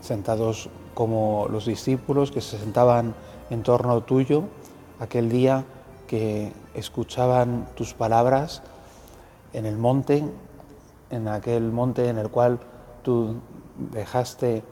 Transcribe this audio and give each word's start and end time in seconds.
sentados 0.00 0.68
como 0.94 1.46
los 1.50 1.66
discípulos 1.66 2.30
que 2.30 2.40
se 2.40 2.58
sentaban 2.58 3.14
en 3.50 3.62
torno 3.62 4.02
tuyo 4.02 4.44
aquel 5.00 5.28
día 5.28 5.64
que 6.06 6.52
escuchaban 6.74 7.68
tus 7.74 7.94
palabras 7.94 8.62
en 9.52 9.66
el 9.66 9.76
monte, 9.76 10.24
en 11.10 11.28
aquel 11.28 11.70
monte 11.72 12.08
en 12.08 12.18
el 12.18 12.30
cual 12.30 12.60
tú 13.02 13.36
dejaste 13.92 14.62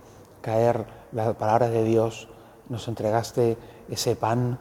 caer 0.41 0.87
la 1.12 1.32
palabra 1.34 1.68
de 1.68 1.84
Dios, 1.84 2.29
nos 2.68 2.88
entregaste 2.88 3.56
ese 3.88 4.16
pan 4.16 4.59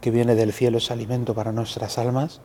que 0.00 0.10
viene 0.10 0.34
del 0.34 0.52
cielo, 0.52 0.78
ese 0.78 0.92
alimento 0.92 1.34
para 1.34 1.52
nuestras 1.52 1.98
almas. 1.98 2.40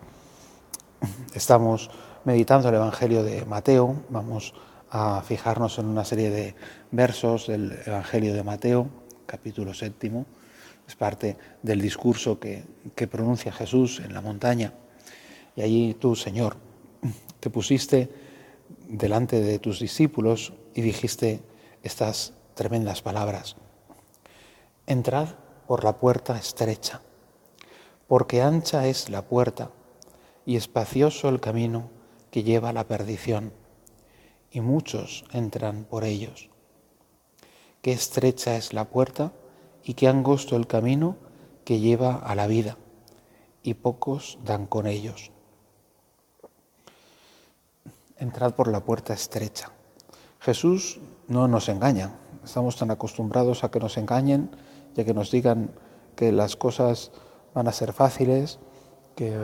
Estamos 1.33 1.89
meditando 2.25 2.69
el 2.69 2.75
Evangelio 2.75 3.23
de 3.23 3.45
Mateo, 3.45 3.95
vamos 4.09 4.53
a 4.91 5.21
fijarnos 5.21 5.79
en 5.79 5.85
una 5.85 6.03
serie 6.03 6.29
de 6.29 6.55
versos 6.91 7.47
del 7.47 7.79
Evangelio 7.85 8.33
de 8.33 8.43
Mateo, 8.43 8.89
capítulo 9.25 9.73
séptimo. 9.73 10.25
Es 10.85 10.95
parte 10.95 11.37
del 11.63 11.81
discurso 11.81 12.39
que, 12.39 12.65
que 12.93 13.07
pronuncia 13.07 13.53
Jesús 13.53 14.01
en 14.01 14.13
la 14.13 14.19
montaña. 14.19 14.73
Y 15.55 15.61
allí 15.61 15.93
tú, 15.93 16.17
Señor, 16.17 16.57
te 17.39 17.49
pusiste 17.49 18.11
delante 18.89 19.41
de 19.41 19.59
tus 19.59 19.79
discípulos 19.79 20.53
y 20.75 20.81
dijiste 20.81 21.41
estas 21.83 22.33
tremendas 22.53 23.01
palabras. 23.01 23.55
Entrad 24.87 25.29
por 25.67 25.85
la 25.85 25.99
puerta 25.99 26.37
estrecha, 26.37 27.01
porque 28.07 28.41
ancha 28.41 28.87
es 28.87 29.09
la 29.09 29.21
puerta 29.21 29.71
y 30.45 30.57
espacioso 30.57 31.29
el 31.29 31.39
camino 31.39 31.89
que 32.29 32.43
lleva 32.43 32.69
a 32.69 32.73
la 32.73 32.87
perdición 32.87 33.53
y 34.51 34.61
muchos 34.61 35.23
entran 35.31 35.85
por 35.85 36.03
ellos. 36.03 36.49
Qué 37.81 37.91
estrecha 37.91 38.55
es 38.55 38.73
la 38.73 38.85
puerta 38.85 39.31
y 39.83 39.95
qué 39.95 40.07
angosto 40.07 40.55
el 40.55 40.67
camino 40.67 41.15
que 41.65 41.79
lleva 41.79 42.15
a 42.15 42.35
la 42.35 42.47
vida, 42.47 42.77
y 43.63 43.75
pocos 43.75 44.37
dan 44.43 44.65
con 44.67 44.87
ellos. 44.87 45.31
Entrad 48.17 48.53
por 48.53 48.67
la 48.67 48.81
puerta 48.81 49.13
estrecha. 49.13 49.71
Jesús 50.39 50.99
no 51.27 51.47
nos 51.47 51.69
engaña. 51.69 52.11
Estamos 52.43 52.75
tan 52.75 52.91
acostumbrados 52.91 53.63
a 53.63 53.71
que 53.71 53.79
nos 53.79 53.97
engañen 53.97 54.51
y 54.95 55.01
a 55.01 55.05
que 55.05 55.13
nos 55.13 55.31
digan 55.31 55.71
que 56.15 56.31
las 56.31 56.55
cosas 56.55 57.11
van 57.53 57.67
a 57.67 57.71
ser 57.71 57.93
fáciles, 57.93 58.59
que 59.15 59.35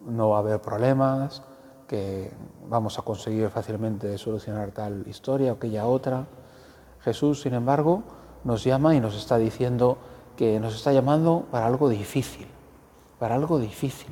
no 0.00 0.30
va 0.30 0.36
a 0.36 0.40
haber 0.40 0.60
problemas, 0.60 1.42
que 1.92 2.32
vamos 2.70 2.98
a 2.98 3.02
conseguir 3.02 3.50
fácilmente 3.50 4.16
solucionar 4.16 4.70
tal 4.70 5.06
historia 5.06 5.52
o 5.52 5.56
aquella 5.56 5.84
otra. 5.84 6.24
Jesús, 7.02 7.42
sin 7.42 7.52
embargo, 7.52 8.02
nos 8.44 8.64
llama 8.64 8.94
y 8.94 9.00
nos 9.00 9.14
está 9.14 9.36
diciendo 9.36 9.98
que 10.34 10.58
nos 10.58 10.74
está 10.74 10.94
llamando 10.94 11.44
para 11.50 11.66
algo 11.66 11.90
difícil, 11.90 12.48
para 13.18 13.34
algo 13.34 13.58
difícil. 13.58 14.10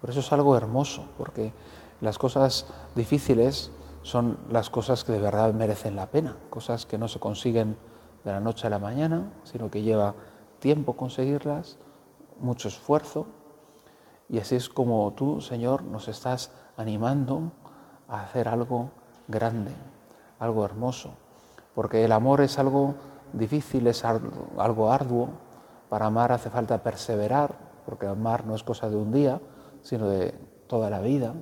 Por 0.00 0.10
eso 0.10 0.18
es 0.18 0.32
algo 0.32 0.56
hermoso, 0.56 1.04
porque 1.16 1.52
las 2.00 2.18
cosas 2.18 2.66
difíciles 2.96 3.70
son 4.02 4.36
las 4.50 4.68
cosas 4.68 5.04
que 5.04 5.12
de 5.12 5.20
verdad 5.20 5.54
merecen 5.54 5.94
la 5.94 6.06
pena, 6.06 6.36
cosas 6.50 6.84
que 6.84 6.98
no 6.98 7.06
se 7.06 7.20
consiguen 7.20 7.76
de 8.24 8.32
la 8.32 8.40
noche 8.40 8.66
a 8.66 8.70
la 8.70 8.80
mañana, 8.80 9.30
sino 9.44 9.70
que 9.70 9.82
lleva 9.82 10.16
tiempo 10.58 10.96
conseguirlas, 10.96 11.78
mucho 12.40 12.66
esfuerzo, 12.66 13.28
y 14.28 14.40
así 14.40 14.56
es 14.56 14.68
como 14.68 15.12
tú, 15.12 15.40
Señor, 15.40 15.84
nos 15.84 16.08
estás 16.08 16.50
animando 16.78 17.52
a 18.08 18.22
hacer 18.22 18.48
algo 18.48 18.90
grande, 19.26 19.72
algo 20.38 20.64
hermoso, 20.64 21.10
porque 21.74 22.04
el 22.04 22.12
amor 22.12 22.40
es 22.40 22.58
algo 22.58 22.94
difícil, 23.32 23.86
es 23.86 24.04
algo 24.04 24.90
arduo. 24.90 25.28
Para 25.90 26.06
amar 26.06 26.32
hace 26.32 26.50
falta 26.50 26.82
perseverar, 26.82 27.54
porque 27.84 28.06
amar 28.06 28.46
no 28.46 28.54
es 28.54 28.62
cosa 28.62 28.88
de 28.88 28.96
un 28.96 29.12
día, 29.12 29.40
sino 29.82 30.08
de 30.08 30.32
toda 30.66 30.88
la 30.88 31.00
vida, 31.00 31.34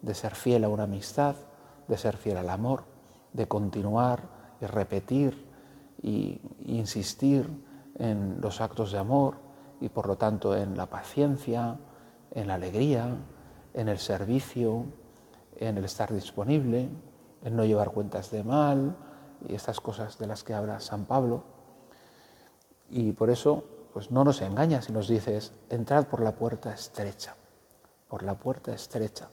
de 0.00 0.14
ser 0.14 0.34
fiel 0.34 0.64
a 0.64 0.68
una 0.68 0.84
amistad, 0.84 1.34
de 1.88 1.96
ser 1.96 2.16
fiel 2.16 2.36
al 2.36 2.50
amor, 2.50 2.84
de 3.32 3.48
continuar 3.48 4.22
y 4.60 4.66
repetir 4.66 5.48
y 6.02 6.40
insistir 6.66 7.48
en 7.96 8.40
los 8.40 8.60
actos 8.60 8.92
de 8.92 8.98
amor 8.98 9.36
y 9.80 9.88
por 9.88 10.06
lo 10.06 10.16
tanto 10.16 10.56
en 10.56 10.76
la 10.76 10.86
paciencia, 10.86 11.78
en 12.30 12.48
la 12.48 12.54
alegría, 12.54 13.16
en 13.74 13.88
el 13.88 13.98
servicio, 13.98 14.86
en 15.56 15.76
el 15.76 15.84
estar 15.84 16.12
disponible, 16.12 16.88
en 17.42 17.56
no 17.56 17.64
llevar 17.64 17.90
cuentas 17.90 18.30
de 18.30 18.42
mal 18.42 18.96
y 19.46 19.54
estas 19.54 19.80
cosas 19.80 20.18
de 20.18 20.26
las 20.26 20.42
que 20.42 20.54
habla 20.54 20.80
San 20.80 21.04
Pablo. 21.04 21.42
Y 22.88 23.12
por 23.12 23.30
eso, 23.30 23.64
pues 23.92 24.10
no 24.10 24.24
nos 24.24 24.40
engañas 24.40 24.86
si 24.86 24.92
nos 24.92 25.08
dices, 25.08 25.52
entrad 25.68 26.06
por 26.06 26.20
la 26.20 26.32
puerta 26.32 26.72
estrecha, 26.72 27.34
por 28.08 28.22
la 28.22 28.34
puerta 28.34 28.72
estrecha. 28.72 29.28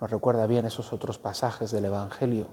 Nos 0.00 0.10
recuerda 0.10 0.46
bien 0.46 0.66
esos 0.66 0.92
otros 0.92 1.18
pasajes 1.18 1.70
del 1.70 1.86
Evangelio, 1.86 2.46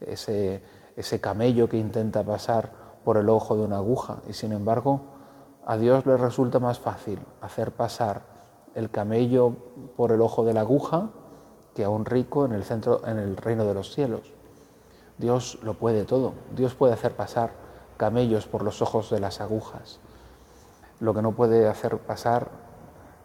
ese, 0.00 0.62
ese 0.96 1.20
camello 1.20 1.68
que 1.68 1.78
intenta 1.78 2.24
pasar 2.24 2.72
por 3.04 3.18
el 3.18 3.28
ojo 3.28 3.56
de 3.56 3.62
una 3.62 3.76
aguja 3.76 4.20
y 4.28 4.32
sin 4.32 4.52
embargo 4.52 5.00
a 5.64 5.76
Dios 5.76 6.06
le 6.06 6.16
resulta 6.16 6.58
más 6.58 6.80
fácil 6.80 7.20
hacer 7.40 7.70
pasar 7.72 8.35
el 8.76 8.90
camello 8.90 9.54
por 9.96 10.12
el 10.12 10.20
ojo 10.20 10.44
de 10.44 10.52
la 10.52 10.60
aguja 10.60 11.08
que 11.74 11.82
a 11.82 11.88
un 11.88 12.04
rico 12.04 12.44
en 12.44 12.52
el 12.52 12.62
centro, 12.62 13.00
en 13.06 13.18
el 13.18 13.36
reino 13.36 13.64
de 13.64 13.74
los 13.74 13.92
cielos. 13.92 14.32
Dios 15.18 15.58
lo 15.62 15.74
puede 15.74 16.04
todo. 16.04 16.34
Dios 16.54 16.74
puede 16.74 16.92
hacer 16.92 17.16
pasar 17.16 17.52
camellos 17.96 18.46
por 18.46 18.62
los 18.62 18.82
ojos 18.82 19.10
de 19.10 19.18
las 19.18 19.40
agujas. 19.40 19.98
Lo 21.00 21.14
que 21.14 21.22
no 21.22 21.32
puede 21.32 21.66
hacer 21.68 21.96
pasar 21.98 22.48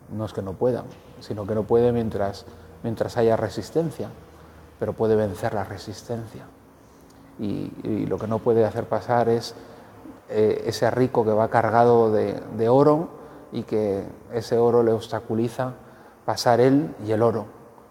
no 0.10 0.26
es 0.26 0.32
que 0.32 0.42
no 0.42 0.54
pueda, 0.54 0.86
sino 1.20 1.46
que 1.46 1.54
no 1.54 1.64
puede 1.64 1.92
mientras, 1.92 2.46
mientras 2.82 3.18
haya 3.18 3.36
resistencia, 3.36 4.10
pero 4.80 4.94
puede 4.94 5.18
vencer 5.18 5.54
la 5.54 5.66
resistencia. 5.66 6.46
Y, 7.40 8.06
lo 8.06 8.18
que 8.18 8.28
no 8.28 8.40
puede 8.40 8.64
hacer 8.64 8.86
pasar 8.86 9.28
es 9.28 9.54
eh, 10.30 10.64
ese 10.66 10.90
rico 10.92 11.26
que 11.26 11.32
va 11.32 11.50
cargado 11.50 12.12
de 12.12 12.70
oro 12.70 13.21
y 13.52 13.64
que 13.64 14.06
ese 14.34 14.58
oro 14.58 14.84
le 14.84 14.92
obstaculiza 14.92 15.74
pasar 16.26 16.60
él 16.62 16.96
y 17.06 17.12
el 17.12 17.22
oro. 17.22 17.46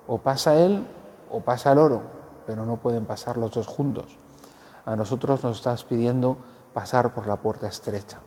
O 0.06 0.19
pasa 0.19 0.54
él 0.56 0.87
o 1.31 1.41
pasa 1.41 1.72
el 1.72 1.78
oro, 1.78 2.03
pero 2.47 2.65
no 2.65 2.76
pueden 2.78 3.04
pasar 3.06 3.37
los 3.37 3.53
dos 3.53 3.66
juntos. 3.66 4.19
A 4.84 4.97
nosotros 4.97 5.44
nos 5.44 5.59
estás 5.59 5.84
pidiendo 5.84 6.38
pasar 6.72 7.15
por 7.15 7.26
la 7.26 7.37
puerta 7.37 7.69
estrecha. 7.69 8.21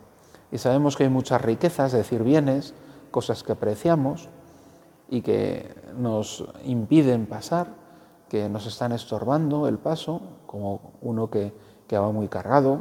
Y 0.51 0.59
sabemos 0.59 0.95
que 0.95 1.03
hay 1.03 1.09
muchas 1.09 1.41
riquezas, 1.41 1.93
es 1.93 1.99
decir, 1.99 2.23
bienes, 2.23 2.73
cosas 3.11 3.43
que 3.43 3.53
apreciamos 3.53 4.29
y 5.09 5.21
que 5.21 5.75
nos 5.97 6.45
impiden 6.63 7.25
pasar, 7.25 7.67
que 8.29 8.49
nos 8.49 8.65
están 8.65 8.91
estorbando 8.91 9.67
el 9.67 9.77
paso, 9.77 10.21
como 10.45 10.93
uno 11.01 11.29
que, 11.29 11.53
que 11.87 11.97
va 11.97 12.11
muy 12.11 12.27
cargado, 12.27 12.79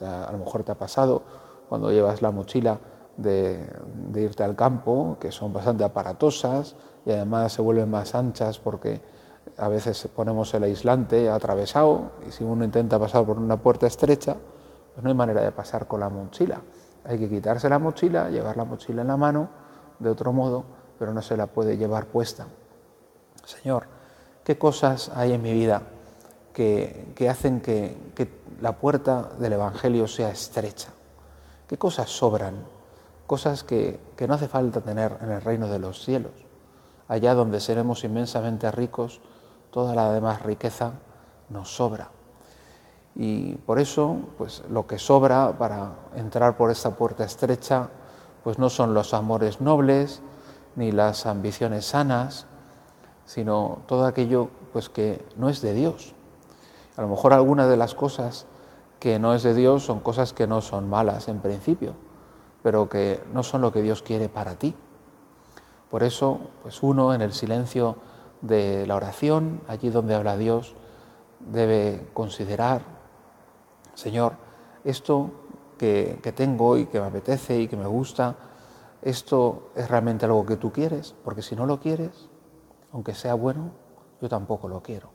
a 0.00 0.32
lo 0.32 0.38
mejor 0.38 0.64
te 0.64 0.72
ha 0.72 0.76
pasado 0.76 1.22
cuando 1.68 1.90
llevas 1.90 2.22
la 2.22 2.30
mochila 2.30 2.78
de, 3.22 3.66
irte 4.14 4.44
al 4.44 4.56
campo, 4.56 5.16
que 5.20 5.32
son 5.32 5.52
bastante 5.52 5.84
aparatosas 5.84 6.76
y 7.06 7.12
además 7.12 7.52
se 7.52 7.62
vuelven 7.62 7.90
más 7.90 8.14
anchas 8.14 8.58
porque 8.58 9.00
a 9.56 9.68
veces 9.68 10.08
ponemos 10.14 10.52
el 10.54 10.64
aislante 10.64 11.30
atravesado 11.30 12.12
y 12.26 12.32
si 12.32 12.44
uno 12.44 12.64
intenta 12.64 12.98
pasar 12.98 13.24
por 13.24 13.38
una 13.38 13.56
puerta 13.56 13.86
estrecha, 13.86 14.36
pues 14.94 15.02
no 15.02 15.08
hay 15.08 15.14
manera 15.14 15.42
de 15.42 15.52
pasar 15.52 15.86
con 15.86 16.00
la 16.00 16.08
mochila. 16.08 16.60
Hay 17.04 17.18
que 17.18 17.28
quitarse 17.28 17.68
la 17.68 17.78
mochila, 17.78 18.28
llevar 18.30 18.56
la 18.56 18.64
mochila 18.64 19.02
en 19.02 19.08
la 19.08 19.16
mano 19.16 19.48
de 19.98 20.10
otro 20.10 20.32
modo, 20.32 20.64
pero 20.98 21.12
no 21.12 21.22
se 21.22 21.36
la 21.36 21.46
puede 21.46 21.76
llevar 21.76 22.06
puesta. 22.06 22.46
Señor, 23.44 23.86
¿qué 24.44 24.58
cosas 24.58 25.10
hay 25.14 25.32
en 25.32 25.42
mi 25.42 25.52
vida 25.52 25.82
que, 26.52 27.14
hacen 27.28 27.60
que 27.60 27.96
la 28.60 28.76
puerta 28.76 29.30
del 29.38 29.54
Evangelio 29.54 30.06
sea 30.06 30.30
estrecha? 30.30 30.90
¿Qué 31.72 31.78
cosas 31.78 32.10
sobran? 32.10 32.56
Cosas 33.32 33.64
que, 33.64 33.98
no 34.28 34.34
hace 34.34 34.46
falta 34.46 34.82
tener 34.82 35.16
en 35.22 35.30
el 35.30 35.40
reino 35.40 35.66
de 35.66 35.78
los 35.78 36.04
cielos. 36.04 36.32
Allá 37.08 37.32
donde 37.32 37.60
seremos 37.60 38.04
inmensamente 38.04 38.70
ricos, 38.70 39.22
toda 39.70 39.94
la 39.94 40.12
demás 40.12 40.42
riqueza 40.42 40.92
nos 41.48 41.74
sobra. 41.74 42.10
Y 43.14 43.54
por 43.54 43.78
eso, 43.78 44.18
pues 44.36 44.62
lo 44.68 44.86
que 44.86 44.98
sobra 44.98 45.56
para 45.56 45.92
entrar 46.14 46.58
por 46.58 46.70
esta 46.70 46.90
puerta 46.90 47.24
estrecha, 47.24 47.88
pues 48.44 48.58
no 48.58 48.68
son 48.68 48.92
los 48.92 49.14
amores 49.14 49.62
nobles 49.62 50.20
ni 50.76 50.92
las 50.92 51.24
ambiciones 51.24 51.86
sanas, 51.86 52.44
sino 53.24 53.78
todo 53.86 54.04
aquello 54.04 54.50
pues 54.74 54.90
que 54.90 55.24
no 55.38 55.48
es 55.48 55.62
de 55.62 55.72
Dios. 55.72 56.14
A 56.98 57.00
lo 57.00 57.08
mejor 57.08 57.32
algunas 57.32 57.70
de 57.70 57.78
las 57.78 57.94
cosas 57.94 58.44
que 59.00 59.18
no 59.18 59.32
es 59.32 59.42
de 59.42 59.54
Dios 59.54 59.84
son 59.84 60.00
cosas 60.00 60.34
que 60.34 60.46
no 60.46 60.60
son 60.60 60.90
malas 60.90 61.28
en 61.28 61.40
principio, 61.40 61.94
pero 62.62 62.88
que 62.88 63.22
no 63.32 63.42
son 63.42 63.60
lo 63.60 63.72
que 63.72 63.82
Dios 63.82 64.02
quiere 64.02 64.28
para 64.28 64.56
ti. 64.56 64.74
Por 65.90 66.02
eso, 66.02 66.40
pues 66.62 66.82
uno 66.82 67.14
en 67.14 67.20
el 67.20 67.32
silencio 67.32 67.96
de 68.40 68.86
la 68.86 68.96
oración, 68.96 69.60
allí 69.68 69.90
donde 69.90 70.14
habla 70.14 70.36
Dios, 70.36 70.74
debe 71.40 72.08
considerar, 72.14 72.82
Señor, 73.94 74.34
esto 74.84 75.30
que, 75.78 76.32
tengo 76.34 76.76
y 76.76 76.86
que 76.86 77.00
me 77.00 77.06
apetece 77.06 77.60
y 77.60 77.68
que 77.68 77.76
me 77.76 77.86
gusta, 77.86 78.36
esto 79.02 79.70
es 79.74 79.88
realmente 79.90 80.26
algo 80.26 80.46
que 80.46 80.56
tú 80.56 80.70
quieres, 80.72 81.14
porque 81.24 81.42
si 81.42 81.56
no 81.56 81.66
lo 81.66 81.80
quieres, 81.80 82.28
aunque 82.92 83.14
sea 83.14 83.34
bueno, 83.34 83.72
yo 84.20 84.28
tampoco 84.28 84.68
lo 84.68 84.82
quiero. 84.82 85.10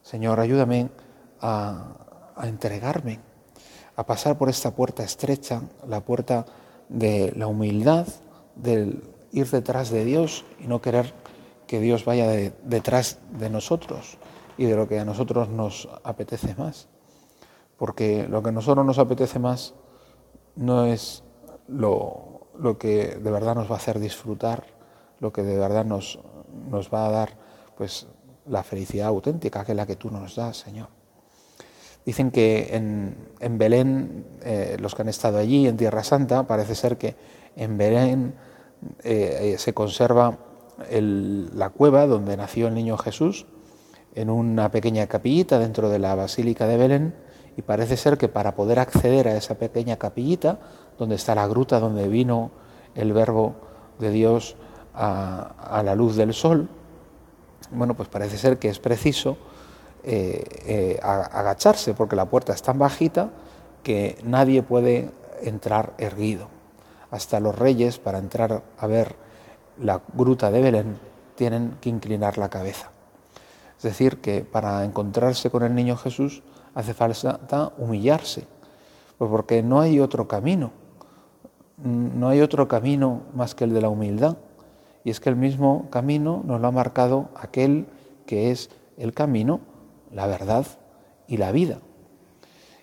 Señor, 0.00 0.40
ayúdame 0.40 0.90
a, 1.40 2.32
entregarme, 2.42 3.20
a 3.96 4.06
pasar 4.06 4.38
por 4.38 4.48
esta 4.48 4.72
puerta 4.72 5.02
estrecha, 5.02 5.62
la 5.86 6.00
puerta 6.00 6.46
de 6.88 7.32
la 7.36 7.46
humildad, 7.46 8.06
del 8.56 9.02
ir 9.32 9.48
detrás 9.50 9.90
de 9.90 10.04
Dios 10.04 10.44
y 10.60 10.66
no 10.66 10.80
querer 10.80 11.12
que 11.66 11.80
Dios 11.80 12.04
vaya 12.04 12.28
detrás 12.64 13.18
de 13.38 13.48
nosotros 13.48 14.18
y 14.58 14.66
de 14.66 14.76
lo 14.76 14.88
que 14.88 14.98
a 14.98 15.04
nosotros 15.04 15.48
nos 15.48 15.88
apetece 16.04 16.54
más. 16.54 16.88
Porque 17.78 18.28
lo 18.28 18.42
que 18.42 18.50
a 18.50 18.52
nosotros 18.52 18.84
nos 18.84 18.98
apetece 18.98 19.38
más 19.38 19.74
no 20.54 20.84
es 20.84 21.24
lo, 21.66 22.48
lo 22.58 22.78
que 22.78 23.16
de 23.16 23.30
verdad 23.30 23.54
nos 23.54 23.70
va 23.70 23.74
a 23.74 23.78
hacer 23.78 23.98
disfrutar, 23.98 24.66
lo 25.20 25.32
que 25.32 25.42
de 25.42 25.56
verdad 25.56 25.84
nos, 25.84 26.18
nos 26.68 26.92
va 26.92 27.06
a 27.06 27.10
dar 27.10 27.30
pues 27.76 28.06
la 28.46 28.62
felicidad 28.62 29.08
auténtica 29.08 29.64
que 29.64 29.72
es 29.72 29.76
la 29.76 29.86
que 29.86 29.96
tú 29.96 30.10
nos 30.10 30.36
das, 30.36 30.58
Señor. 30.58 31.01
Dicen 32.04 32.30
que 32.30 32.74
en, 32.74 33.58
Belén, 33.58 34.26
eh, 34.42 34.76
los 34.80 34.94
que 34.94 35.02
han 35.02 35.08
estado 35.08 35.38
allí, 35.38 35.68
en 35.68 35.76
Tierra 35.76 36.02
Santa, 36.02 36.46
parece 36.46 36.74
ser 36.74 36.98
que 36.98 37.14
en 37.56 37.78
Belén 37.78 38.34
eh, 39.04 39.54
se 39.58 39.72
conserva 39.72 40.38
la 40.90 41.70
cueva 41.70 42.06
donde 42.06 42.36
nació 42.36 42.68
el 42.68 42.74
niño 42.74 42.96
Jesús, 42.98 43.46
en 44.14 44.30
una 44.30 44.70
pequeña 44.70 45.06
capillita 45.06 45.58
dentro 45.58 45.88
de 45.88 45.98
la 45.98 46.14
Basílica 46.14 46.66
de 46.66 46.76
Belén, 46.76 47.14
y 47.56 47.62
parece 47.62 47.96
ser 47.96 48.18
que 48.18 48.28
para 48.28 48.54
poder 48.54 48.78
acceder 48.78 49.28
a 49.28 49.36
esa 49.36 49.56
pequeña 49.56 49.96
capillita, 49.96 50.58
donde 50.98 51.16
está 51.16 51.34
la 51.34 51.46
gruta 51.46 51.80
donde 51.80 52.08
vino 52.08 52.50
el 52.94 53.12
Verbo 53.12 53.54
de 53.98 54.10
Dios 54.10 54.56
a, 54.94 55.82
la 55.84 55.94
luz 55.94 56.16
del 56.16 56.34
sol, 56.34 56.68
bueno, 57.70 57.94
pues 57.94 58.08
parece 58.08 58.36
ser 58.36 58.58
que 58.58 58.68
es 58.68 58.78
preciso 58.78 59.38
eh, 60.04 60.44
eh, 60.66 61.00
agacharse 61.02 61.94
porque 61.94 62.16
la 62.16 62.26
puerta 62.26 62.52
es 62.52 62.62
tan 62.62 62.78
bajita 62.78 63.30
que 63.82 64.18
nadie 64.24 64.62
puede 64.62 65.10
entrar 65.42 65.94
erguido. 65.98 66.48
Hasta 67.10 67.40
los 67.40 67.56
reyes, 67.58 67.98
para 67.98 68.18
entrar 68.18 68.62
a 68.78 68.86
ver 68.86 69.16
la 69.78 70.00
gruta 70.14 70.50
de 70.50 70.60
Belén, 70.60 70.98
tienen 71.34 71.76
que 71.80 71.88
inclinar 71.88 72.38
la 72.38 72.48
cabeza. 72.48 72.90
Es 73.76 73.82
decir, 73.82 74.20
que 74.20 74.42
para 74.44 74.84
encontrarse 74.84 75.50
con 75.50 75.62
el 75.62 75.74
niño 75.74 75.96
Jesús 75.96 76.42
hace 76.74 76.94
falta 76.94 77.72
humillarse, 77.78 78.46
pues 79.18 79.30
porque 79.30 79.62
no 79.62 79.80
hay 79.80 80.00
otro 80.00 80.28
camino, 80.28 80.72
no 81.76 82.28
hay 82.28 82.40
otro 82.40 82.68
camino 82.68 83.22
más 83.34 83.54
que 83.54 83.64
el 83.64 83.74
de 83.74 83.82
la 83.82 83.88
humildad. 83.88 84.36
Y 85.04 85.10
es 85.10 85.20
que 85.20 85.30
el 85.30 85.36
mismo 85.36 85.88
camino 85.90 86.42
nos 86.46 86.60
lo 86.60 86.68
ha 86.68 86.70
marcado 86.70 87.28
aquel 87.34 87.86
que 88.24 88.52
es 88.52 88.70
el 88.96 89.12
camino, 89.12 89.60
la 90.12 90.26
verdad 90.26 90.66
y 91.26 91.36
la 91.36 91.52
vida. 91.52 91.78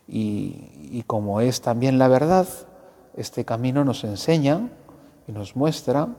Y, 0.07 1.03
como 1.05 1.39
es 1.41 1.61
también 1.61 1.99
la 1.99 2.07
verdad, 2.07 2.47
este 3.15 3.45
camino 3.45 3.85
nos 3.85 4.03
enseña 4.03 4.69
y 5.27 5.31
nos 5.31 5.55
muestra 5.55 6.09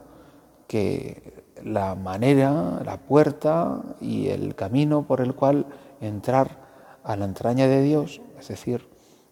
que 0.67 1.43
la 1.63 1.95
manera, 1.95 2.81
la 2.85 2.97
puerta 2.97 3.81
y 3.99 4.29
el 4.29 4.55
camino 4.55 5.05
por 5.05 5.19
el 5.19 5.35
cual 5.35 5.65
entrar 5.99 6.57
a 7.03 7.15
la 7.15 7.25
entraña 7.25 7.67
de 7.67 7.81
Dios, 7.81 8.21
es 8.39 8.47
decir, 8.47 8.87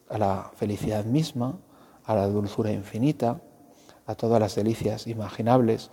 a 0.09 0.17
la 0.17 0.51
felicidad 0.55 1.05
misma, 1.05 1.57
a 2.03 2.15
la 2.15 2.27
dulzura 2.27 2.71
infinita, 2.71 3.39
a 4.05 4.15
todas 4.15 4.39
las 4.41 4.55
delicias 4.55 5.07
imaginables, 5.07 5.89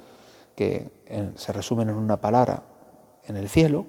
que 0.56 0.90
se 1.36 1.52
resumen 1.52 1.90
en 1.90 1.96
una 1.96 2.20
palabra 2.20 2.62
en 3.26 3.36
el 3.36 3.48
cielo, 3.48 3.86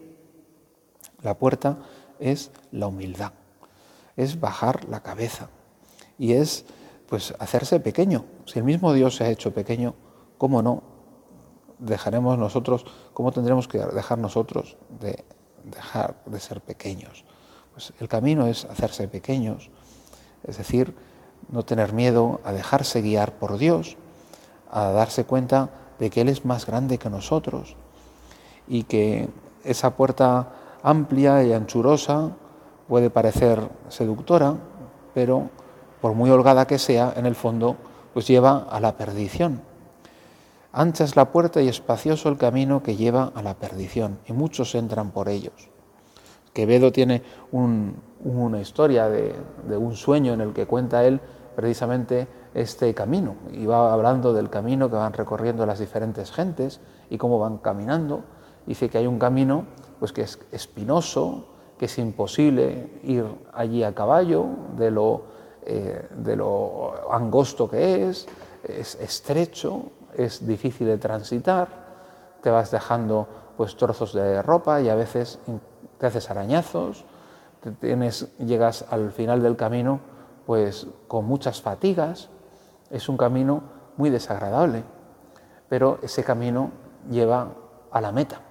la 1.22 1.36
puerta 1.36 1.78
es 2.20 2.52
la 2.72 2.88
humildad, 2.88 3.32
es 4.16 4.40
bajar 4.40 4.86
la 4.86 5.02
cabeza 5.02 5.50
y 6.18 6.34
es 6.34 6.66
pues 7.08 7.34
hacerse 7.40 7.80
pequeño. 7.80 8.26
Si 8.46 8.60
el 8.60 8.66
mismo 8.66 8.94
Dios 8.94 9.16
se 9.16 9.24
ha 9.24 9.30
hecho 9.30 9.54
pequeño, 9.54 9.96
¿cómo 10.38 10.62
no 10.62 10.84
dejaremos 11.80 12.38
nosotros, 12.38 12.86
cómo 13.14 13.32
tendremos 13.32 13.68
que 13.68 13.80
dejar 13.80 14.18
nosotros 14.18 14.78
de 15.00 15.24
dejar 15.64 16.16
de 16.26 16.40
ser 16.40 16.62
pequeños? 16.62 17.24
Pues 17.74 17.94
el 18.00 18.08
camino 18.08 18.48
es 18.48 18.66
hacerse 18.66 19.08
pequeños, 19.08 19.70
es 20.44 20.58
decir, 20.58 20.96
no 21.50 21.64
tener 21.64 21.94
miedo 21.94 22.42
a 22.44 22.52
dejarse 22.52 23.02
guiar 23.02 23.34
por 23.34 23.58
Dios, 23.58 23.96
a 24.70 24.92
darse 24.92 25.24
cuenta 25.24 25.70
de 26.00 26.10
que 26.10 26.22
Él 26.22 26.30
es 26.30 26.46
más 26.46 26.66
grande 26.66 26.98
que 26.98 27.10
nosotros 27.10 27.76
y 28.68 28.84
que 28.84 29.30
esa 29.64 29.96
puerta 29.96 30.52
amplia 30.88 31.44
y 31.44 31.52
anchurosa 31.52 32.32
puede 32.88 33.10
parecer 33.10 33.60
seductora, 33.90 34.56
pero 35.14 35.50
por 36.00 36.14
muy 36.14 36.30
holgada 36.30 36.66
que 36.66 36.80
sea, 36.80 37.12
en 37.18 37.26
el 37.26 37.36
fondo, 37.36 37.76
pues 38.14 38.26
lleva 38.26 38.66
a 38.70 38.80
la 38.80 38.96
perdición. 38.96 39.62
Ancha 40.72 41.04
es 41.04 41.18
la 41.18 41.30
puerta 41.34 41.62
y 41.62 41.68
espacioso 41.68 42.30
el 42.30 42.38
camino 42.38 42.84
que 42.84 42.96
lleva 42.96 43.34
a 43.36 43.44
la 43.44 43.56
perdición, 43.56 44.20
y 44.28 44.34
muchos 44.34 44.76
entran 44.76 45.12
por 45.12 45.28
ellos. 45.28 45.70
Quevedo 46.54 46.94
tiene 46.94 47.22
una 47.52 48.62
historia 48.62 49.10
de, 49.10 49.36
de 49.68 49.76
un 49.76 49.94
sueño 49.94 50.34
en 50.34 50.40
el 50.40 50.54
que 50.54 50.68
cuenta 50.68 51.04
él 51.04 51.20
precisamente 51.58 52.30
este 52.54 52.94
camino 52.94 53.36
y 53.52 53.66
va 53.66 53.92
hablando 53.92 54.32
del 54.32 54.50
camino 54.50 54.90
que 54.90 54.96
van 54.96 55.14
recorriendo 55.14 55.66
las 55.66 55.80
diferentes 55.80 56.32
gentes 56.32 56.80
y 57.10 57.18
cómo 57.18 57.40
van 57.40 57.58
caminando. 57.58 58.24
Dice 58.66 58.90
que 58.90 58.98
hay 58.98 59.08
un 59.08 59.20
camino 59.20 59.66
pues 60.00 60.12
que 60.12 60.22
es 60.22 60.40
espinoso, 60.52 61.46
que 61.78 61.86
es 61.86 61.98
imposible 61.98 63.00
ir 63.04 63.26
allí 63.54 63.84
a 63.84 63.94
caballo 63.94 64.46
de 64.78 64.92
lo, 64.92 65.24
eh, 65.64 66.08
de 66.16 66.36
lo 66.36 66.94
angosto 67.12 67.70
que 67.70 68.10
es, 68.10 68.28
es 68.64 68.96
estrecho, 68.96 69.92
es 70.16 70.46
difícil 70.46 70.88
de 70.88 70.98
transitar, 70.98 71.68
te 72.42 72.50
vas 72.50 72.72
dejando 72.72 73.28
pues 73.56 73.76
trozos 73.76 74.14
de 74.14 74.42
ropa 74.42 74.82
y 74.82 74.90
a 74.90 74.96
veces 74.96 75.40
te 75.98 76.06
haces 76.06 76.30
arañazos, 76.30 77.06
te 77.62 77.72
tienes, 77.72 78.36
llegas 78.38 78.86
al 78.90 79.12
final 79.12 79.42
del 79.42 79.56
camino 79.56 80.00
pues 80.46 80.88
con 81.08 81.26
muchas 81.26 81.62
fatigas, 81.62 82.30
es 82.90 83.10
un 83.10 83.18
camino 83.18 83.64
muy 83.98 84.10
desagradable, 84.10 84.84
pero 85.68 86.00
ese 86.02 86.24
camino 86.24 86.72
lleva 87.10 87.50
a 87.92 88.00
la 88.00 88.12
meta. 88.12 88.47